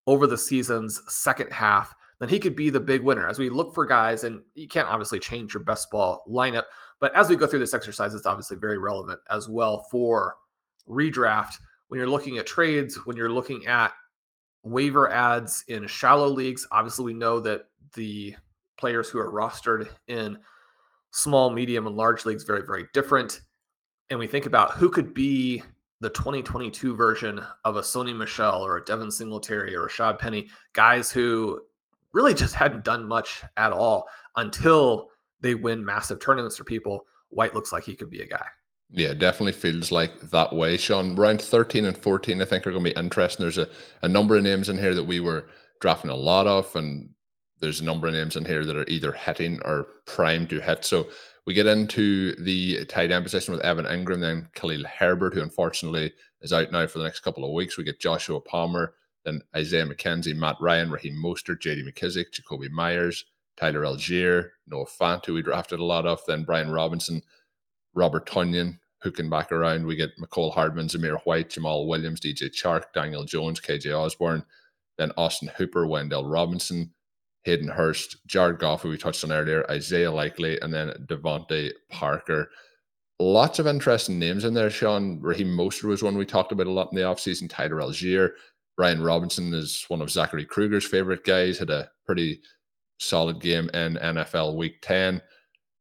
[0.07, 3.27] over the season's second half, then he could be the big winner.
[3.27, 6.65] As we look for guys, and you can't obviously change your best ball lineup,
[6.99, 10.35] but as we go through this exercise, it's obviously very relevant as well for
[10.87, 11.55] redraft.
[11.87, 13.93] When you're looking at trades, when you're looking at
[14.63, 16.67] waiver ads in shallow leagues.
[16.71, 18.35] Obviously, we know that the
[18.77, 20.37] players who are rostered in
[21.11, 23.41] small, medium, and large leagues very, very different.
[24.09, 25.63] And we think about who could be
[26.01, 30.49] the 2022 version of a Sony Michel or a Devin Singletary or a Rashaad Penny,
[30.73, 31.59] guys who
[32.13, 35.09] really just hadn't done much at all until
[35.41, 37.05] they win massive tournaments for people.
[37.29, 38.45] White looks like he could be a guy.
[38.91, 41.15] Yeah, definitely feels like that way, Shawn.
[41.15, 43.43] Round 13 and 14, I think, are going to be interesting.
[43.43, 43.69] There's a,
[44.01, 45.45] a number of names in here that we were
[45.79, 47.09] drafting a lot of, and
[47.59, 50.85] there's a number of names in here that are either hitting or primed to hit.
[50.85, 51.07] So
[51.45, 56.11] we get into the tight end position with Evan Engram, then Khalil Herbert, who unfortunately
[56.41, 57.77] is out now for the next couple of weeks.
[57.77, 63.25] We get Joshua Palmer, then Isaiah McKenzie, Matt Ryan, Raheem Mostert, JD McKissic, Jakobi Meyers,
[63.57, 67.21] Tyler Allgeier, Noah Fant, who we drafted a lot of, then Brian Robinson,
[67.99, 69.85] Robert Tonyan hooking back around.
[69.85, 74.43] We get Mecole Hardman, Zamir White, Jamaal Williams, DJ Chark, Daniel Jones, KJ Osborn,
[74.97, 76.93] then Austin Hooper, Wan'Dale Robinson,
[77.43, 82.49] Hayden Hurst, Jared Goff, who we touched on earlier, Isaiah Likely, and then DeVante Parker.
[83.19, 85.19] Lots of interesting names in there, Shawn.
[85.21, 87.49] Raheem Mostert was one we talked about a lot in the offseason.
[87.49, 88.31] Tyler Allgeier.
[88.77, 92.41] Brian Robinson is one of Zachary Kruger's favorite guys, had a pretty
[92.97, 95.21] solid game in NFL Week 10.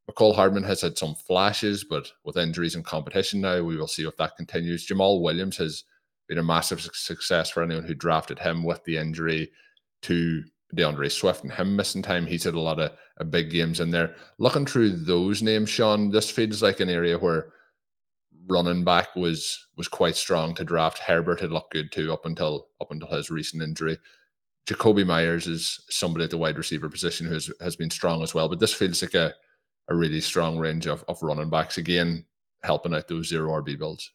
[0.09, 4.07] Mecole Hardman has had some flashes, but with injuries and competition now, we will see
[4.07, 4.87] if that continues.
[4.87, 5.85] Jamaal Williams has
[6.29, 9.51] been a massive success for anyone who drafted him with the injury
[10.03, 10.43] to
[10.75, 12.27] D'Andre Swift and him missing time.
[12.27, 14.15] He's had a lot of, of big games in there.
[14.39, 17.53] Looking through those names, Shawn, this feels like an area where
[18.49, 20.99] running back was was quite strong to draft.
[20.99, 23.99] Herbert had looked good too up until up until his recent injury.
[24.67, 28.35] Jakobi Meyers is somebody at the wide receiver position who has, has been strong as
[28.35, 28.49] well.
[28.49, 29.33] But this feels like a
[29.89, 32.25] a really strong range of, of running backs again,
[32.63, 34.13] helping out those zero RB builds.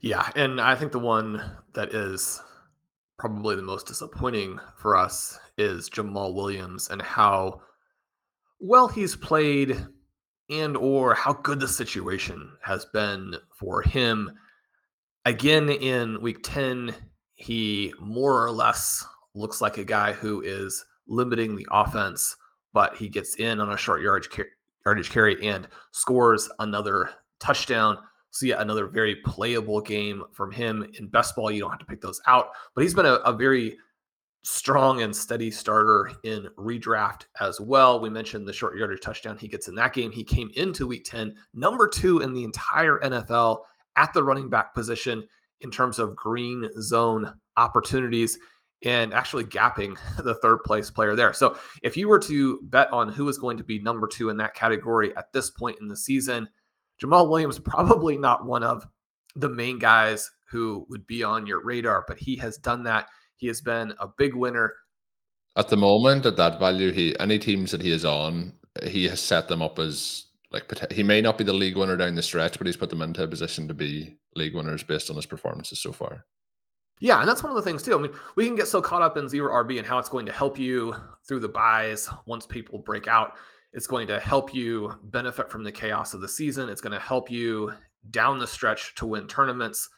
[0.00, 1.42] Yeah, and I think the one
[1.74, 2.40] that is
[3.18, 7.60] probably the most disappointing for us is Jamaal Williams and how
[8.58, 9.86] well he's played
[10.50, 14.32] and or how good the situation has been for him.
[15.24, 16.94] Again in week 10,
[17.36, 19.04] he more or less
[19.34, 22.36] looks like a guy who is limiting the offense,
[22.72, 24.30] but he gets in on a short yardage
[24.84, 27.98] yardage carry and scores another touchdown.
[28.30, 31.50] So yeah, another very playable game from him in best ball.
[31.50, 33.76] You don't have to pick those out, but he's been a, a very
[34.44, 38.00] strong and steady starter in redraft as well.
[38.00, 40.10] We mentioned the short yardage touchdown he gets in that game.
[40.10, 43.60] He came into week 10, number two in the entire NFL
[43.96, 45.22] at the running back position
[45.60, 48.38] in terms of green zone opportunities
[48.84, 51.32] and actually gapping the third place player there.
[51.32, 54.36] So if you were to bet on who is going to be number two in
[54.38, 56.48] that category at this point in the season,
[57.02, 58.86] Jamaal Williams probably not one of
[59.36, 63.08] the main guys who would be on your radar, but he has done that.
[63.36, 64.74] He has been a big winner.
[65.56, 68.52] At the moment, at that value, he any teams that he is on,
[68.84, 72.14] he has set them up as like he may not be the league winner down
[72.14, 75.16] the stretch, but he's put them into a position to be league winners based on
[75.16, 76.26] his performances so far.
[77.02, 77.98] Yeah, and that's one of the things too.
[77.98, 80.24] I mean, we can get so caught up in zero RB and how it's going
[80.24, 80.94] to help you
[81.26, 83.32] through the buys once people break out.
[83.72, 86.68] It's going to help you benefit from the chaos of the season.
[86.68, 87.72] It's going to help you
[88.12, 89.90] down the stretch to win tournaments.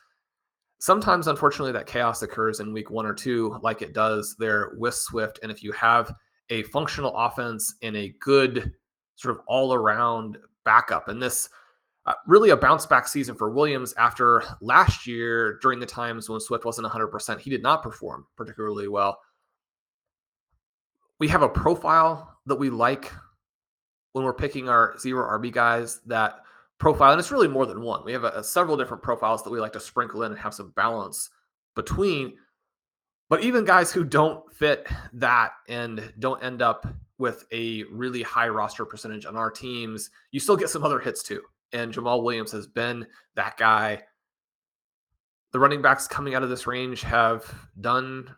[0.79, 4.95] Sometimes, unfortunately, that chaos occurs in week one or two, like it does there with
[4.95, 5.41] Swift.
[5.43, 6.11] And if you have
[6.49, 8.73] a functional offense and a good
[9.17, 11.51] sort of all around backup, and this
[12.07, 16.41] uh, really a bounce back season for Williams after last year during the times when
[16.41, 17.41] Swift wasn't 100%.
[17.41, 19.19] He did not perform particularly well.
[21.19, 23.11] We have a profile that we like
[24.13, 26.41] when we're picking our zero RB guys that
[26.79, 28.05] profile, and it's really more than one.
[28.05, 30.55] We have a, a several different profiles that we like to sprinkle in and have
[30.55, 31.31] some balance
[31.75, 32.35] between.
[33.31, 36.87] But even guys who don't fit that and don't end up
[37.17, 41.23] with a really high roster percentage on our teams, you still get some other hits
[41.23, 41.41] too.
[41.73, 44.03] And Jamaal Williams has been that guy.
[45.53, 48.35] The running backs coming out of this range have done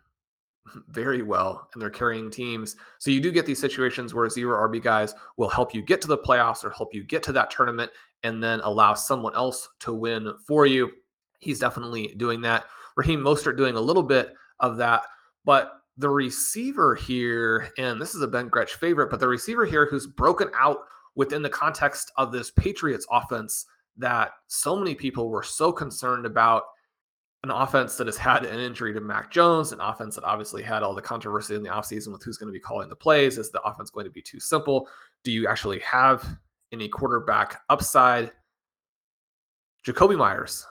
[0.89, 2.75] very well and they're carrying teams.
[2.99, 6.07] So you do get these situations where zero RB guys will help you get to
[6.07, 7.91] the playoffs or help you get to that tournament
[8.23, 10.91] and then allow someone else to win for you.
[11.39, 12.65] He's definitely doing that.
[12.95, 15.03] Raheem Mostert doing a little bit of that,
[15.45, 19.85] but the receiver here, and this is a Ben Gretch favorite, but the receiver here
[19.85, 20.79] who's broken out
[21.17, 23.65] within the context of this Patriots offense
[23.97, 26.63] that so many people were so concerned about
[27.43, 30.83] an offense that has had an injury to Mac Jones, an offense that obviously had
[30.83, 33.39] all the controversy in the offseason with who's going to be calling the plays.
[33.39, 34.87] Is the offense going to be too simple?
[35.23, 36.37] Do you actually have
[36.71, 38.31] any quarterback upside?
[39.85, 40.67] Jakobi Meyers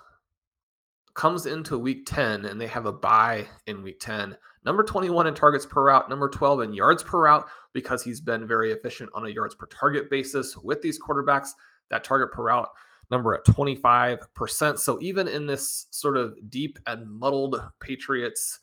[1.14, 4.36] comes into week 10 and they have a bye in week 10.
[4.66, 8.46] Number 21 in targets per route, number 12 in yards per route, because he's been
[8.46, 11.50] very efficient on a yards per target basis with these quarterbacks.
[11.88, 12.68] That target per route
[13.10, 14.78] number at 25%.
[14.78, 18.60] So even in this sort of deep and muddled Patriots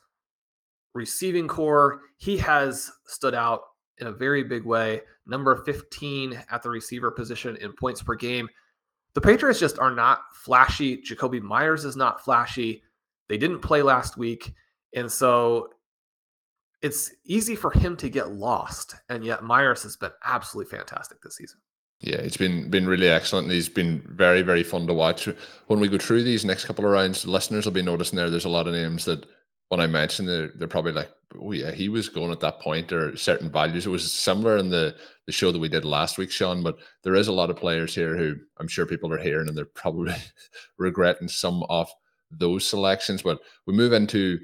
[0.93, 3.61] receiving core, he has stood out
[3.99, 5.01] in a very big way.
[5.25, 8.49] Number 15 at the receiver position in points per game.
[9.13, 10.97] The Patriots just are not flashy.
[10.97, 12.83] Jakobi Meyers is not flashy.
[13.29, 14.53] They didn't play last week.
[14.95, 15.69] And so
[16.83, 18.95] it's easy for him to get lost.
[19.09, 21.59] And yet Meyers has been absolutely fantastic this season.
[22.01, 23.49] Yeah, it's been been really excellent.
[23.49, 25.29] He's been very very fun to watch.
[25.67, 28.29] When we go through these next couple of rounds, listeners will be noticing there.
[28.29, 29.25] There's a lot of names that
[29.69, 31.09] when I mention they're, they're probably like,
[31.41, 33.85] oh yeah, he was going at that point or certain values.
[33.85, 34.95] It was similar in the
[35.27, 36.61] the show that we did last week, Shawn.
[36.61, 39.57] But there is a lot of players here who I'm sure people are hearing and
[39.57, 40.13] they're probably
[40.77, 41.89] regretting some of
[42.29, 43.21] those selections.
[43.21, 44.39] But we move into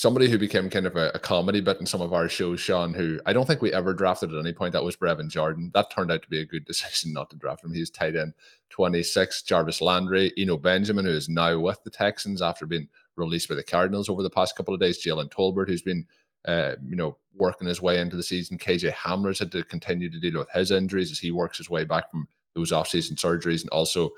[0.00, 2.94] somebody who became kind of a, a, comedy bit in some of our shows, Shawn,
[2.94, 4.72] who I don't think we ever drafted at any point.
[4.72, 5.70] That was Brevin Jordan.
[5.74, 7.74] That turned out to be a good decision not to draft him.
[7.74, 8.32] He's tight end
[8.70, 9.42] 26.
[9.42, 13.62] Jarvis Landry, Eno Benjamin, who is now with the Texans after being released by the
[13.62, 15.04] Cardinals over the past couple of days.
[15.04, 16.06] Jalen Tolbert, who's been,
[16.46, 18.56] uh, you know, working his way into the season.
[18.56, 21.84] KJ Hamler's had to continue to deal with his injuries as he works his way
[21.84, 24.08] back from those offseason surgeries and also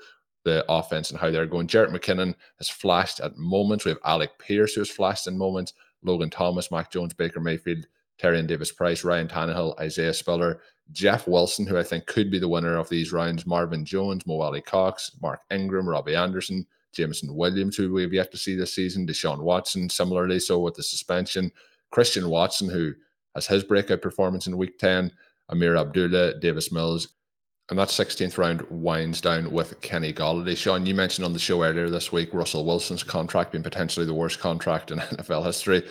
[0.43, 1.67] the offense and how they're going.
[1.67, 3.85] Jerick McKinnon has flashed at moments.
[3.85, 5.73] We have Alec Pierce who has flashed in moments.
[6.03, 7.85] Logan Thomas, Mac Jones, Baker Mayfield,
[8.21, 12.47] Tyrion Davis Price, Ryan Tannehill, Isaiah Spiller, Jeff Wilson, who I think could be the
[12.47, 17.91] winner of these rounds, Marvin Jones, Mo Alie-Cox, Mark Ingram, Robbie Anderson, Jameson Williams, who
[17.91, 21.51] we have yet to see this season, Deshaun Watson, similarly so with the suspension,
[21.91, 22.93] Christian Watson, who
[23.33, 25.11] has his breakout performance in week 10,
[25.49, 27.09] Ameer Abdullah, Davis Mills,
[27.69, 30.57] and that 16th round winds down with Kenny Golladay.
[30.57, 34.13] Shawn, you mentioned on the show earlier this week Russell Wilson's contract being potentially the
[34.13, 35.83] worst contract in NFL history.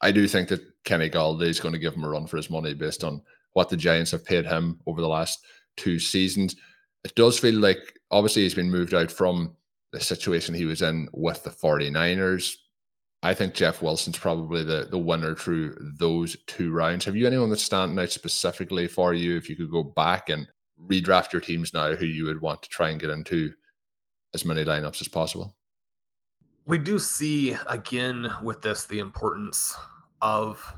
[0.00, 2.50] I do think that Kenny Golladay is going to give him a run for his
[2.50, 3.20] money based on
[3.54, 5.44] what the Giants have paid him over the last
[5.76, 6.54] two seasons.
[7.04, 9.56] It does feel like obviously he's been moved out from
[9.92, 12.54] the situation he was in with the 49ers.
[13.22, 17.04] I think Jeff Wilson's probably the, the winner through those two rounds.
[17.04, 20.46] Have you anyone that's standing out specifically for you if you could go back and
[20.86, 23.52] redraft your teams now who you would want to try and get into
[24.34, 25.54] as many lineups as possible.
[26.66, 29.74] We do see again with this the importance
[30.20, 30.74] of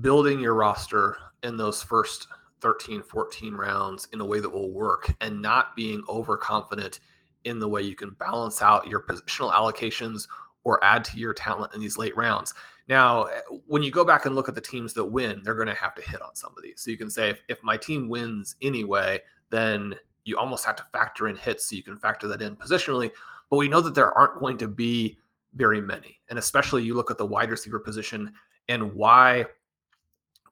[0.00, 2.28] building your roster in those first
[2.60, 7.00] 13, 14 rounds in a way that will work and not being overconfident
[7.44, 10.28] in the way you can balance out your positional allocations
[10.64, 12.52] or add to your talent in these late rounds.
[12.90, 15.68] Now, eh, when you go back and look at the teams that win, they're going
[15.68, 16.82] to have to hit on some of these.
[16.82, 20.84] So you can say, if, if my team wins anyway, then you almost have to
[20.92, 23.12] factor in hits so you can factor that in positionally.
[23.48, 25.18] But we know that there aren't going to be
[25.54, 26.18] very many.
[26.28, 28.32] And especially you look at the wide receiver position
[28.68, 29.46] and why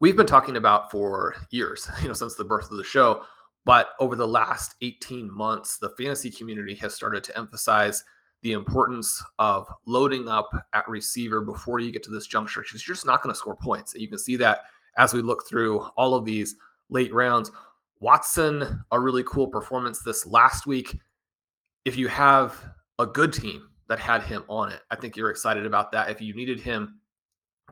[0.00, 3.24] we've been talking about for years, you know, since the birth of the show.
[3.64, 8.04] But over the last 18 months, the fantasy community has started to emphasize
[8.42, 12.94] the importance of loading up at receiver before you get to this juncture because you're
[12.94, 13.94] just not going to score points.
[13.94, 14.62] And you can see that
[14.96, 16.56] as we look through all of these
[16.90, 17.50] late rounds.
[18.00, 20.98] Watson, a really cool performance this last week.
[21.84, 22.56] If you have
[22.98, 26.10] a good team that had him on it, I think you're excited about that.
[26.10, 27.00] If you needed him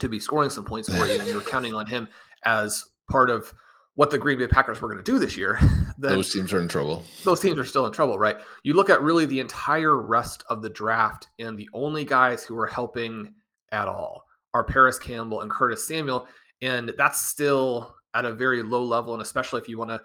[0.01, 2.09] to be scoring some points for you and you're counting on him
[2.45, 3.53] as part of
[3.97, 5.59] what the Green Bay Packers were going to do this year,
[5.99, 7.03] those teams are in trouble.
[7.25, 8.37] Those teams are still in trouble, right?
[8.63, 12.57] You look at really the entire rest of the draft, and the only guys who
[12.59, 13.35] are helping
[13.73, 14.25] at all
[14.55, 16.29] are Parris Campbell and Curtis Samuel,
[16.63, 19.15] and that's still at a very low level.
[19.15, 20.01] And especially if you want to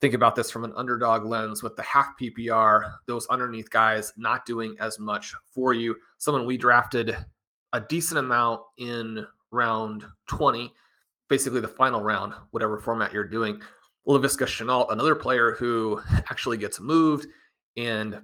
[0.00, 4.44] think about this from an underdog lens with the half PPR, those underneath guys not
[4.44, 5.96] doing as much for you.
[6.18, 7.16] Someone we drafted
[7.72, 10.72] a decent amount in round 20,
[11.32, 13.58] basically the final round, whatever format you're doing.
[14.06, 15.98] Laviska Shenault, another player who
[16.30, 17.26] actually gets moved
[17.78, 18.20] and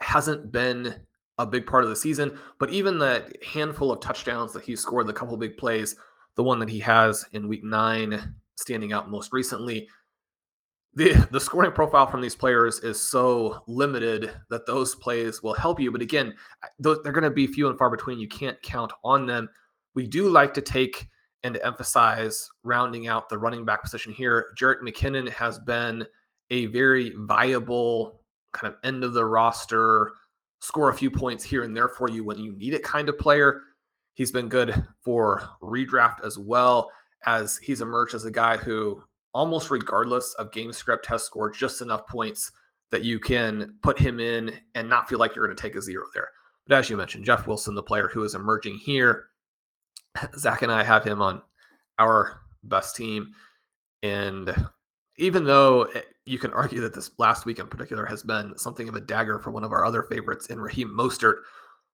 [0.00, 0.96] hasn't been
[1.38, 5.06] a big part of the season, but even that handful of touchdowns that he scored,
[5.06, 5.94] the couple big plays,
[6.34, 9.88] the one that he has in week nine standing out most recently,
[10.94, 15.78] the the scoring profile from these players is so limited that those plays will help
[15.78, 15.92] you.
[15.92, 16.34] But again,
[16.80, 18.18] they're going to be few and far between.
[18.18, 19.48] You can't count on them.
[19.94, 21.06] We do like to take
[21.44, 24.48] and to emphasize rounding out the running back position here.
[24.56, 26.06] Jerick McKinnon has been
[26.50, 28.20] a very viable
[28.52, 30.12] kind of end of the roster,
[30.60, 33.18] score a few points here and there for you when you need it kind of
[33.18, 33.62] player.
[34.14, 36.90] He's been good for redraft as well
[37.24, 39.02] as he's emerged as a guy who
[39.34, 42.52] almost regardless of game script, has scored just enough points
[42.90, 45.82] that you can put him in and not feel like you're going to take a
[45.82, 46.28] zero there.
[46.66, 49.28] But as you mentioned, Jeff Wilson, the player who is emerging here,
[50.36, 51.42] Zach and I have him on
[51.98, 53.32] our best team.
[54.02, 54.54] And
[55.16, 58.88] even though eh, you can argue that this last week in particular has been something
[58.88, 61.36] of a dagger for one of our other favorites in Raheem Mostert,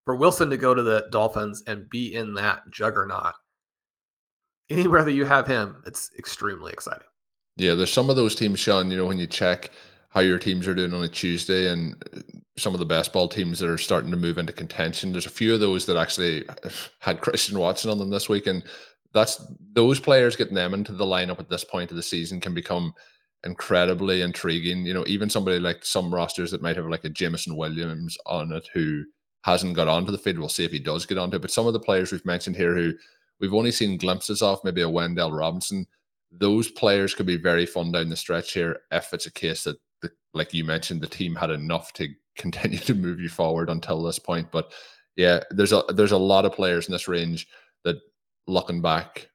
[0.04, 3.34] for Wilson to go to the Dolphins and be in that juggernaut,
[4.70, 7.06] anywhere that you have him, it's extremely exciting.
[7.56, 9.70] Yeah, there's some of those teams, Shawn, you know, when you check
[10.10, 12.20] how your teams are doing on a Tuesday and uh,
[12.58, 15.12] some of the best ball teams that are starting to move into contention.
[15.12, 16.44] There's a few of those that actually
[17.00, 18.46] had Christian Watson on them this week.
[18.46, 18.62] And
[19.12, 19.42] that's
[19.72, 22.92] those players getting them into the lineup at this point of the season can become
[23.44, 24.84] incredibly intriguing.
[24.84, 28.52] You know, even somebody like some rosters that might have like a Jameson Williams on
[28.52, 29.04] it who
[29.42, 30.38] hasn't got onto the field.
[30.38, 31.42] We'll see if he does get onto it.
[31.42, 32.92] But some of the players we've mentioned here who
[33.40, 35.86] we've only seen glimpses of, maybe a Wan'Dale Robinson
[36.30, 39.76] those players could be very fun down the stretch here if it's a case that,
[40.02, 42.08] the, like you mentioned, the team had enough to
[42.38, 44.50] continue to move you forward until this point.
[44.50, 44.72] But
[45.16, 47.48] yeah, there's a there's a lot of players in this range
[47.84, 47.96] that
[48.46, 49.28] looking back,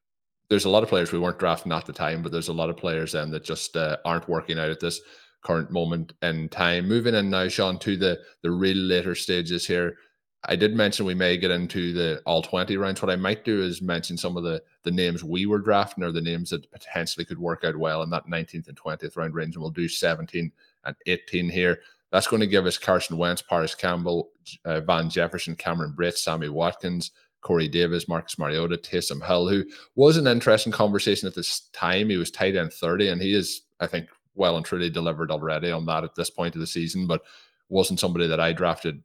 [0.49, 2.70] there's a lot of players we weren't drafting at the time, but there's a lot
[2.70, 5.01] of players then that just uh, aren't working out at this
[5.43, 6.88] current moment in time.
[6.88, 9.97] Moving in now, Shawn, to the the real later stages here.
[10.45, 13.01] I did mention we may get into the all 20 rounds.
[13.01, 16.12] What I might do is mention some of the the names we were drafting or
[16.12, 19.56] the names that potentially could work out well in that 19th and 20th round range.
[19.56, 20.51] And we'll do 17
[20.86, 21.80] and 18 here.
[22.14, 24.30] That's going to give us Carson Wentz, Parris Campbell,
[24.66, 27.09] uh, Van Jefferson, Cameron Brate, Sammy Watkins,
[27.41, 32.09] Corey Davis, Marcus Mariota, Taysom Hill, who was an interesting conversation at this time.
[32.09, 35.72] He was tight end 30, and he is, I think, well and truly delivered already
[35.72, 37.24] on that at this point of the season, but
[37.70, 39.01] wasn't somebody that I drafted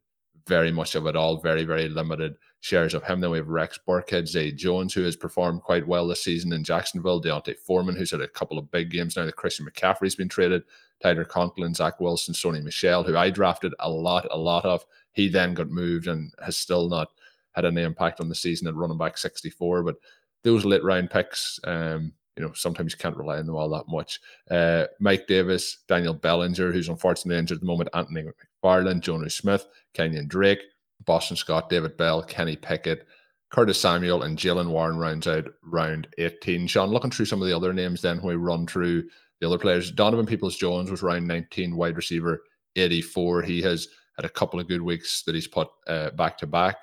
[0.47, 3.19] very much of at all, very, very limited shares of him.
[3.19, 6.63] Then we have Rex Burkhead, Zay Jones, who has performed quite well this season in
[6.63, 10.29] Jacksonville, D'Onta Foreman, who's had a couple of big games now that Christian McCaffrey's been
[10.29, 10.63] traded,
[11.01, 14.85] Tyler Conklin, Zach Wilson, Sony Michel, who I drafted a lot, a lot of.
[15.13, 17.09] He then got moved and has still not
[17.53, 19.83] had any impact on the season at running back 64.
[19.83, 19.95] But
[20.43, 23.87] those late round picks, um, you know, sometimes you can't rely on them all that
[23.87, 24.19] much.
[24.49, 29.67] Uh, Mike Davis, Daniel Bellinger, who's unfortunately injured at the moment, Anthony McFarland, Jonnu Smith,
[29.93, 30.61] Kenyan Drake,
[31.05, 33.07] Boston Scott, David Bell, Kenny Pickett,
[33.51, 36.67] Curtis Samuel, and Jaylen Warren rounds out round 18.
[36.67, 39.03] Shawn, looking through some of the other names then when we run through
[39.39, 42.43] the other players, Donovan Peoples Jones was round 19, wide receiver
[42.75, 43.41] 84.
[43.43, 46.77] He has had a couple of good weeks that he's put uh, back to back.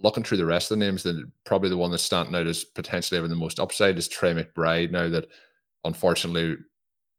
[0.00, 2.64] Looking through the rest of the names, then probably the one that's standing out as
[2.64, 4.90] potentially having the most upside is Trey McBride.
[4.90, 5.28] Now that
[5.84, 6.56] unfortunately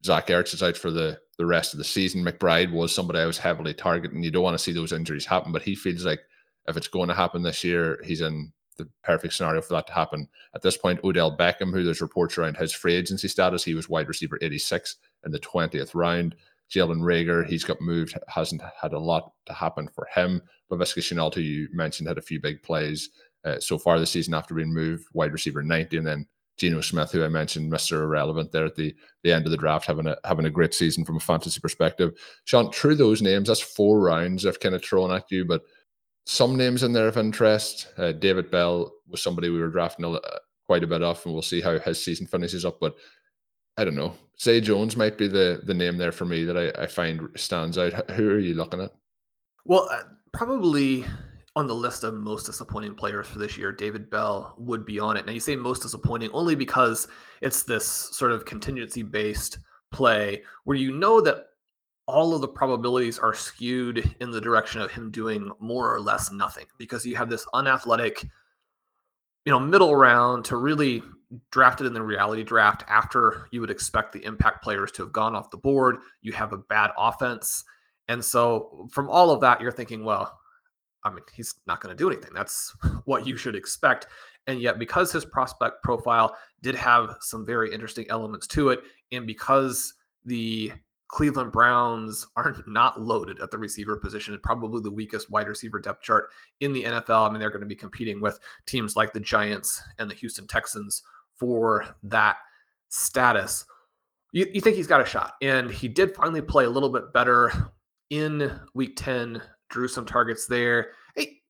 [0.06, 2.24] Zach Ertz is out for the the rest of the season.
[2.24, 4.22] McBride was somebody I was heavily targeting.
[4.22, 6.20] You don't want to see those injuries happen, but he feels like
[6.68, 9.94] if it's going to happen this year, he's in the perfect scenario for that to
[9.94, 10.28] happen.
[10.56, 13.90] At this point, Odell Beckham, who there's reports around his free agency status, he was
[13.90, 16.36] wide receiver 86 in the 20th round.
[16.72, 20.42] Jalen Reagor, he's got moved, hasn't had a lot to happen for him.
[20.72, 23.10] Laviska Shenault, who you mentioned, had a few big plays
[23.46, 27.12] uh, so far this season after being moved, wide receiver 90, and then Geno Smith,
[27.12, 30.16] who I mentioned, Mister Irrelevant, there at the the end of the draft, having a
[30.24, 32.14] having a great season from a fantasy perspective.
[32.46, 35.64] Shawn, through those names, that's four rounds I've kind of thrown at you, but
[36.26, 37.88] some names in there of interest.
[37.98, 40.20] Uh, David Bell was somebody we were drafting a,
[40.66, 42.80] quite a bit of, and we'll see how his season finishes up.
[42.80, 42.96] But
[43.78, 44.14] I don't know.
[44.40, 47.78] Zay Jones might be the the name there for me that I, I find stands
[47.78, 48.10] out.
[48.12, 48.92] Who are you looking at?
[49.66, 51.06] Well, uh, probably
[51.56, 55.18] on the list of most disappointing players for this year, David Bell would be on
[55.18, 55.26] it.
[55.26, 57.08] Now, you say most disappointing only because
[57.42, 59.60] it's this sort of contingency based
[59.92, 61.46] play where you know that
[62.06, 66.32] all of the probabilities are skewed in the direction of him doing more or less
[66.32, 68.24] nothing because you have this unathletic,
[69.46, 71.02] you know, middle round to really
[71.52, 75.36] drafted in the reality draft after you would expect the impact players to have gone
[75.36, 75.98] off the board.
[76.22, 77.64] You have a bad offense.
[78.10, 80.38] And so, from all of that, you're thinking, well,
[81.06, 82.32] I mean, he's not going to do anything.
[82.34, 82.76] That's
[83.06, 84.08] what you should expect.
[84.48, 88.82] And yet, because his prospect profile did have some very interesting elements to it,
[89.12, 89.94] and because
[90.26, 90.74] the
[91.14, 96.02] Cleveland Browns are not loaded at the receiver position, probably the weakest wide receiver depth
[96.02, 97.30] chart in the NFL.
[97.30, 100.48] I mean, they're going to be competing with teams like the Giants and the Houston
[100.48, 101.04] Texans
[101.36, 102.38] for that
[102.90, 103.64] status.
[104.32, 105.34] You, you think he's got a shot.
[105.40, 107.72] And he did finally play a little bit better
[108.10, 109.40] in week 10,
[109.70, 110.94] drew some targets there.
[111.16, 111.42] Hey,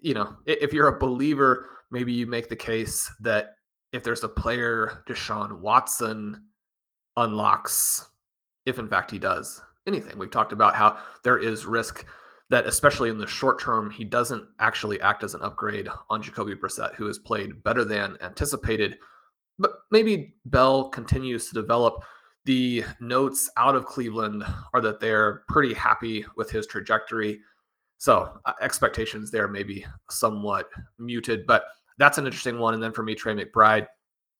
[0.00, 3.56] you know, if you're a believer, maybe you make the case that
[3.92, 6.44] if there's a player Deshaun Watson
[7.16, 8.06] unlocks
[8.66, 10.18] if in fact he does anything.
[10.18, 12.06] We've talked about how there is risk
[12.50, 16.54] that, especially in the short term, he doesn't actually act as an upgrade on Jacoby
[16.54, 18.98] Brissett, who has played better than anticipated.
[19.58, 22.02] But maybe Bell continues to develop.
[22.46, 24.44] The notes out of Cleveland
[24.74, 27.40] are that they're pretty happy with his trajectory.
[27.98, 31.64] So uh, expectations there may be somewhat muted, but
[31.98, 32.74] that's an interesting one.
[32.74, 33.86] And then for me, Trey McBride,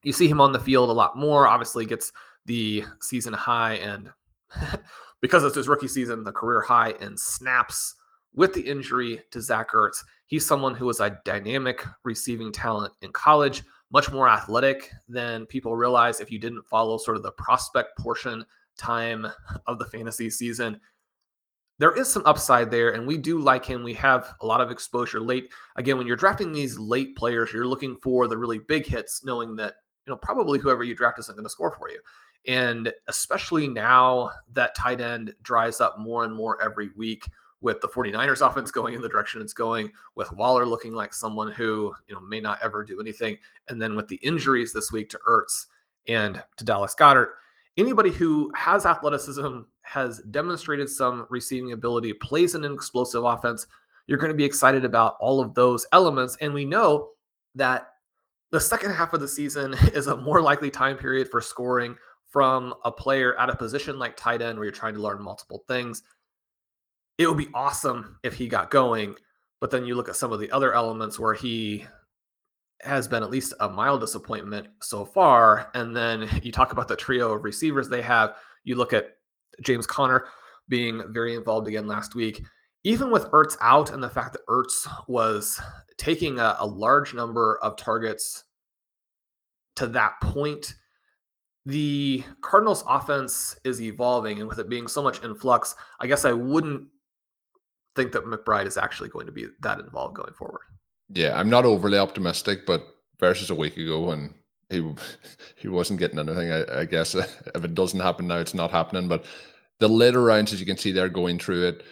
[0.02, 1.46] you see him on the field a lot more.
[1.46, 2.10] Obviously, gets
[2.46, 4.10] the season high and
[5.20, 7.94] because it's his rookie season, the career high in snaps
[8.34, 10.04] with the injury to Zach Ertz.
[10.26, 13.62] He's someone who was a dynamic receiving talent in college,
[13.92, 18.44] much more athletic than people realize if you didn't follow sort of the prospect portion
[18.78, 19.26] time
[19.66, 20.80] of the fantasy season.
[21.78, 23.82] There is some upside there, and we do like him.
[23.82, 25.50] We have a lot of exposure late.
[25.76, 29.56] Again, when you're drafting these late players, you're looking for the really big hits, knowing
[29.56, 29.76] that
[30.06, 31.98] you know probably whoever you draft isn't going to score for you.
[32.46, 37.28] And especially now that tight end dries up more and more every week
[37.60, 41.50] with the 49ers offense going in the direction it's going, with Waller looking like someone
[41.52, 43.36] who, you know, may not ever do anything.
[43.68, 45.66] And then with the injuries this week to Ertz
[46.08, 47.32] and to Dallas Goedert,
[47.76, 53.66] anybody who has athleticism, has demonstrated some receiving ability, plays in an explosive offense,
[54.06, 56.36] you're going to be excited about all of those elements.
[56.40, 57.10] And we know
[57.54, 57.88] that
[58.50, 61.96] the second half of the season is a more likely time period for scoring
[62.30, 65.64] from a player at a position like tight end where you're trying to learn multiple
[65.68, 66.02] things.
[67.18, 69.16] It would be awesome if he got going,
[69.60, 71.84] but then you look at some of the other elements where he
[72.82, 75.70] has been at least a mild disappointment so far.
[75.74, 78.36] And then you talk about the trio of receivers they have.
[78.64, 79.16] You look at
[79.60, 80.26] James Conner
[80.68, 82.42] being very involved again last week.
[82.84, 85.60] Even with Ertz out and the fact that Ertz was
[85.98, 88.44] taking a, a large number of targets
[89.76, 90.74] to that point,
[91.66, 96.24] the Cardinals offense is evolving, and with it being so much in flux, I guess
[96.24, 96.88] I wouldn't
[97.96, 100.62] think that McBride is actually going to be that involved going forward.
[101.12, 102.86] Yeah, I'm not overly optimistic, but
[103.18, 104.34] versus a week ago when
[104.70, 104.92] he
[105.56, 109.08] he wasn't getting anything, I, I guess if it doesn't happen now, it's not happening.
[109.08, 109.24] But
[109.80, 111.82] the later rounds, as you can see, they're going through it.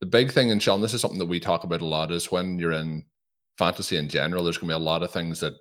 [0.00, 2.30] The big thing, and Shawn, this is something that we talk about a lot, is
[2.30, 3.04] when you're in
[3.58, 5.54] fantasy in general, there's going to be a lot of things that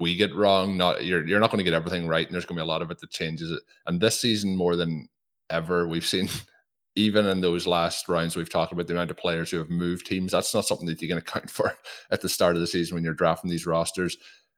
[0.00, 0.76] we get wrong.
[0.76, 2.72] Not you're you're not going to get everything right, and there's going to be a
[2.72, 3.60] lot of it that changes it.
[3.86, 5.08] And this season, more than
[5.50, 6.28] ever, we've seen
[6.96, 10.06] even in those last rounds we've talked about the amount of players who have moved
[10.06, 10.32] teams.
[10.32, 11.72] That's not something that you can account for
[12.10, 14.16] at the start of the season when you're drafting these rosters.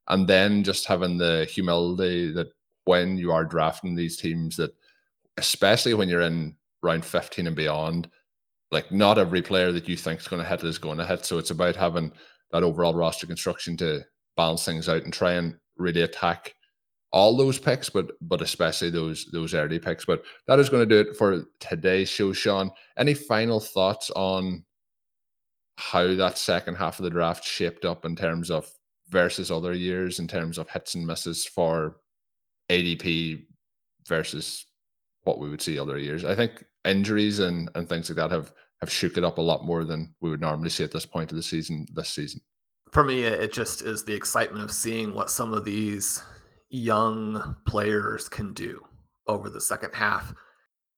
[0.08, 2.48] And then just having the humility that
[2.84, 4.74] when you are drafting these teams, that
[5.36, 8.10] especially when you're in round 15 and beyond,
[8.72, 11.24] like not every player that you think is going to hit is going to hit.
[11.24, 12.12] So it's about having
[12.50, 14.02] that overall roster construction to
[14.36, 16.54] balance things out and try and really attack
[17.12, 20.04] all those picks, but but especially those those early picks.
[20.04, 22.70] But that is going to do it for today's show, Shawn.
[22.96, 24.64] Any final thoughts on
[25.76, 28.70] how that second half of the draft shaped up in terms of
[29.08, 31.96] versus other years, in terms of hits and misses for
[32.70, 33.44] ADP
[34.08, 34.66] versus
[35.24, 36.24] what we would see other years?
[36.24, 39.66] I think injuries and and things like that have have shook it up a lot
[39.66, 42.40] more than we would normally see at this point of the season this season
[42.92, 46.22] for me, it just is the excitement of seeing what some of these
[46.68, 48.80] young players can do
[49.26, 50.32] over the second half.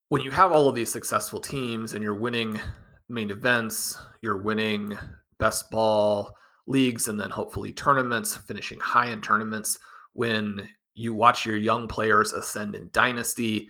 [0.09, 2.61] When you have all of these successful teams and you're winning
[3.09, 4.99] main events, you're winning
[5.39, 6.35] best ball
[6.67, 9.79] leagues, and then hopefully tournaments, finishing high in tournaments,
[10.15, 13.69] when you watch your young players ascend in dynasty,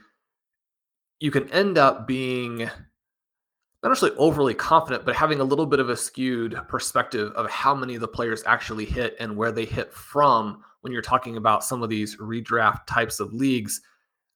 [1.20, 2.70] you can end up being
[3.84, 7.74] not necessarily overly confident, but having a little bit of a skewed perspective of how
[7.74, 11.62] many of the players actually hit and where they hit from when you're talking about
[11.62, 13.82] some of these redraft types of leagues.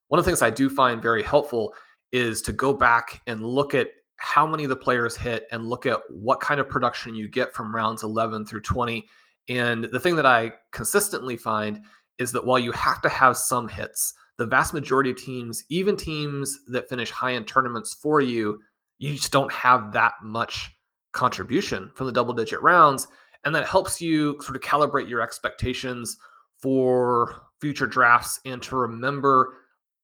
[0.08, 1.72] One of the things I do find very helpful
[2.12, 5.86] is to go back and look at how many of the players hit and look
[5.86, 9.08] at what kind of production you get from rounds 11 through 20.
[9.48, 11.80] And the thing that I consistently find
[12.18, 15.96] is that while you have to have some hits, the vast majority of teams, even
[15.96, 18.60] teams that finish high in tournaments for you,
[18.98, 20.70] you just don't have that much
[21.12, 23.08] contribution from the double digit rounds.
[23.44, 26.18] And that helps you sort of calibrate your expectations
[26.56, 29.54] for future drafts and to remember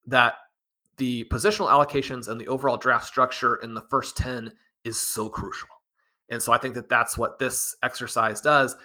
[0.06, 0.34] that
[0.96, 4.52] the positional allocations and the overall draft structure in the first 10
[4.84, 5.68] is so crucial.
[6.30, 8.76] And so I think that that's what this exercise does.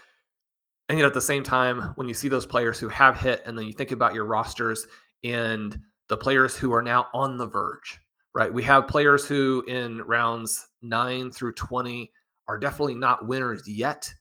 [0.88, 3.58] And yet at the same time, when you see those players who have hit, and
[3.58, 4.88] then you think about your rosters
[5.24, 8.00] and the players who are now on the verge,
[8.34, 8.54] right?
[8.54, 12.12] We have players who in rounds nine through 20
[12.48, 14.12] are definitely not winners yet,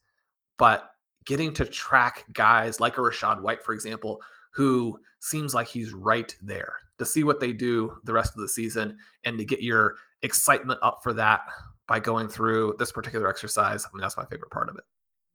[0.57, 0.91] but
[1.25, 4.21] getting to track guys like a Rachaad White, for example,
[4.53, 8.49] who seems like he's right there to see what they do the rest of the
[8.49, 11.41] season and to get your excitement up for that
[11.87, 13.85] by going through this particular exercise.
[13.85, 14.83] I mean, that's my favorite part of it.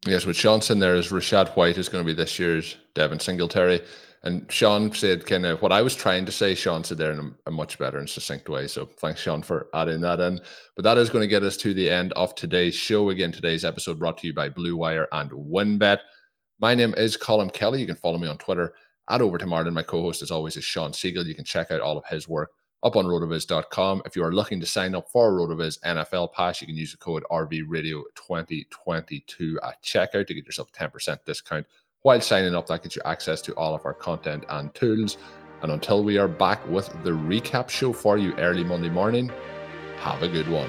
[0.07, 3.19] Yes, with Shawn saying there is Rachaad White is going to be this year's Devin
[3.19, 3.81] Singletary.
[4.23, 7.19] And Shawn said kind of what I was trying to say, Shawn said there in
[7.19, 8.67] a, a, much better and succinct way.
[8.67, 10.41] So thanks, Shawn, for adding that in.
[10.77, 13.09] But that is going to get us to the end of today's show.
[13.09, 16.01] Again, today's episode brought to you by Blue Wire and WynnBET.
[16.61, 17.81] My name is Colm Kelly.
[17.81, 18.75] You can follow me on Twitter
[19.09, 19.73] at OvertimeIreland.
[19.73, 21.27] My co-host, as always, is Shawn Siegele.
[21.27, 22.51] You can check out all of his work
[22.85, 24.03] up on rotoviz.com.
[24.05, 26.99] If you are looking to sign up for Rotoviz NFL Pass, you can use the
[26.99, 31.67] code RVRadio2022 at checkout to get yourself a 10% discount
[32.05, 35.17] while signing up, that gets you access to all of our content and tools.
[35.63, 39.33] And until we are back with the recap show for you early Monday morning,
[40.01, 40.69] have a good one.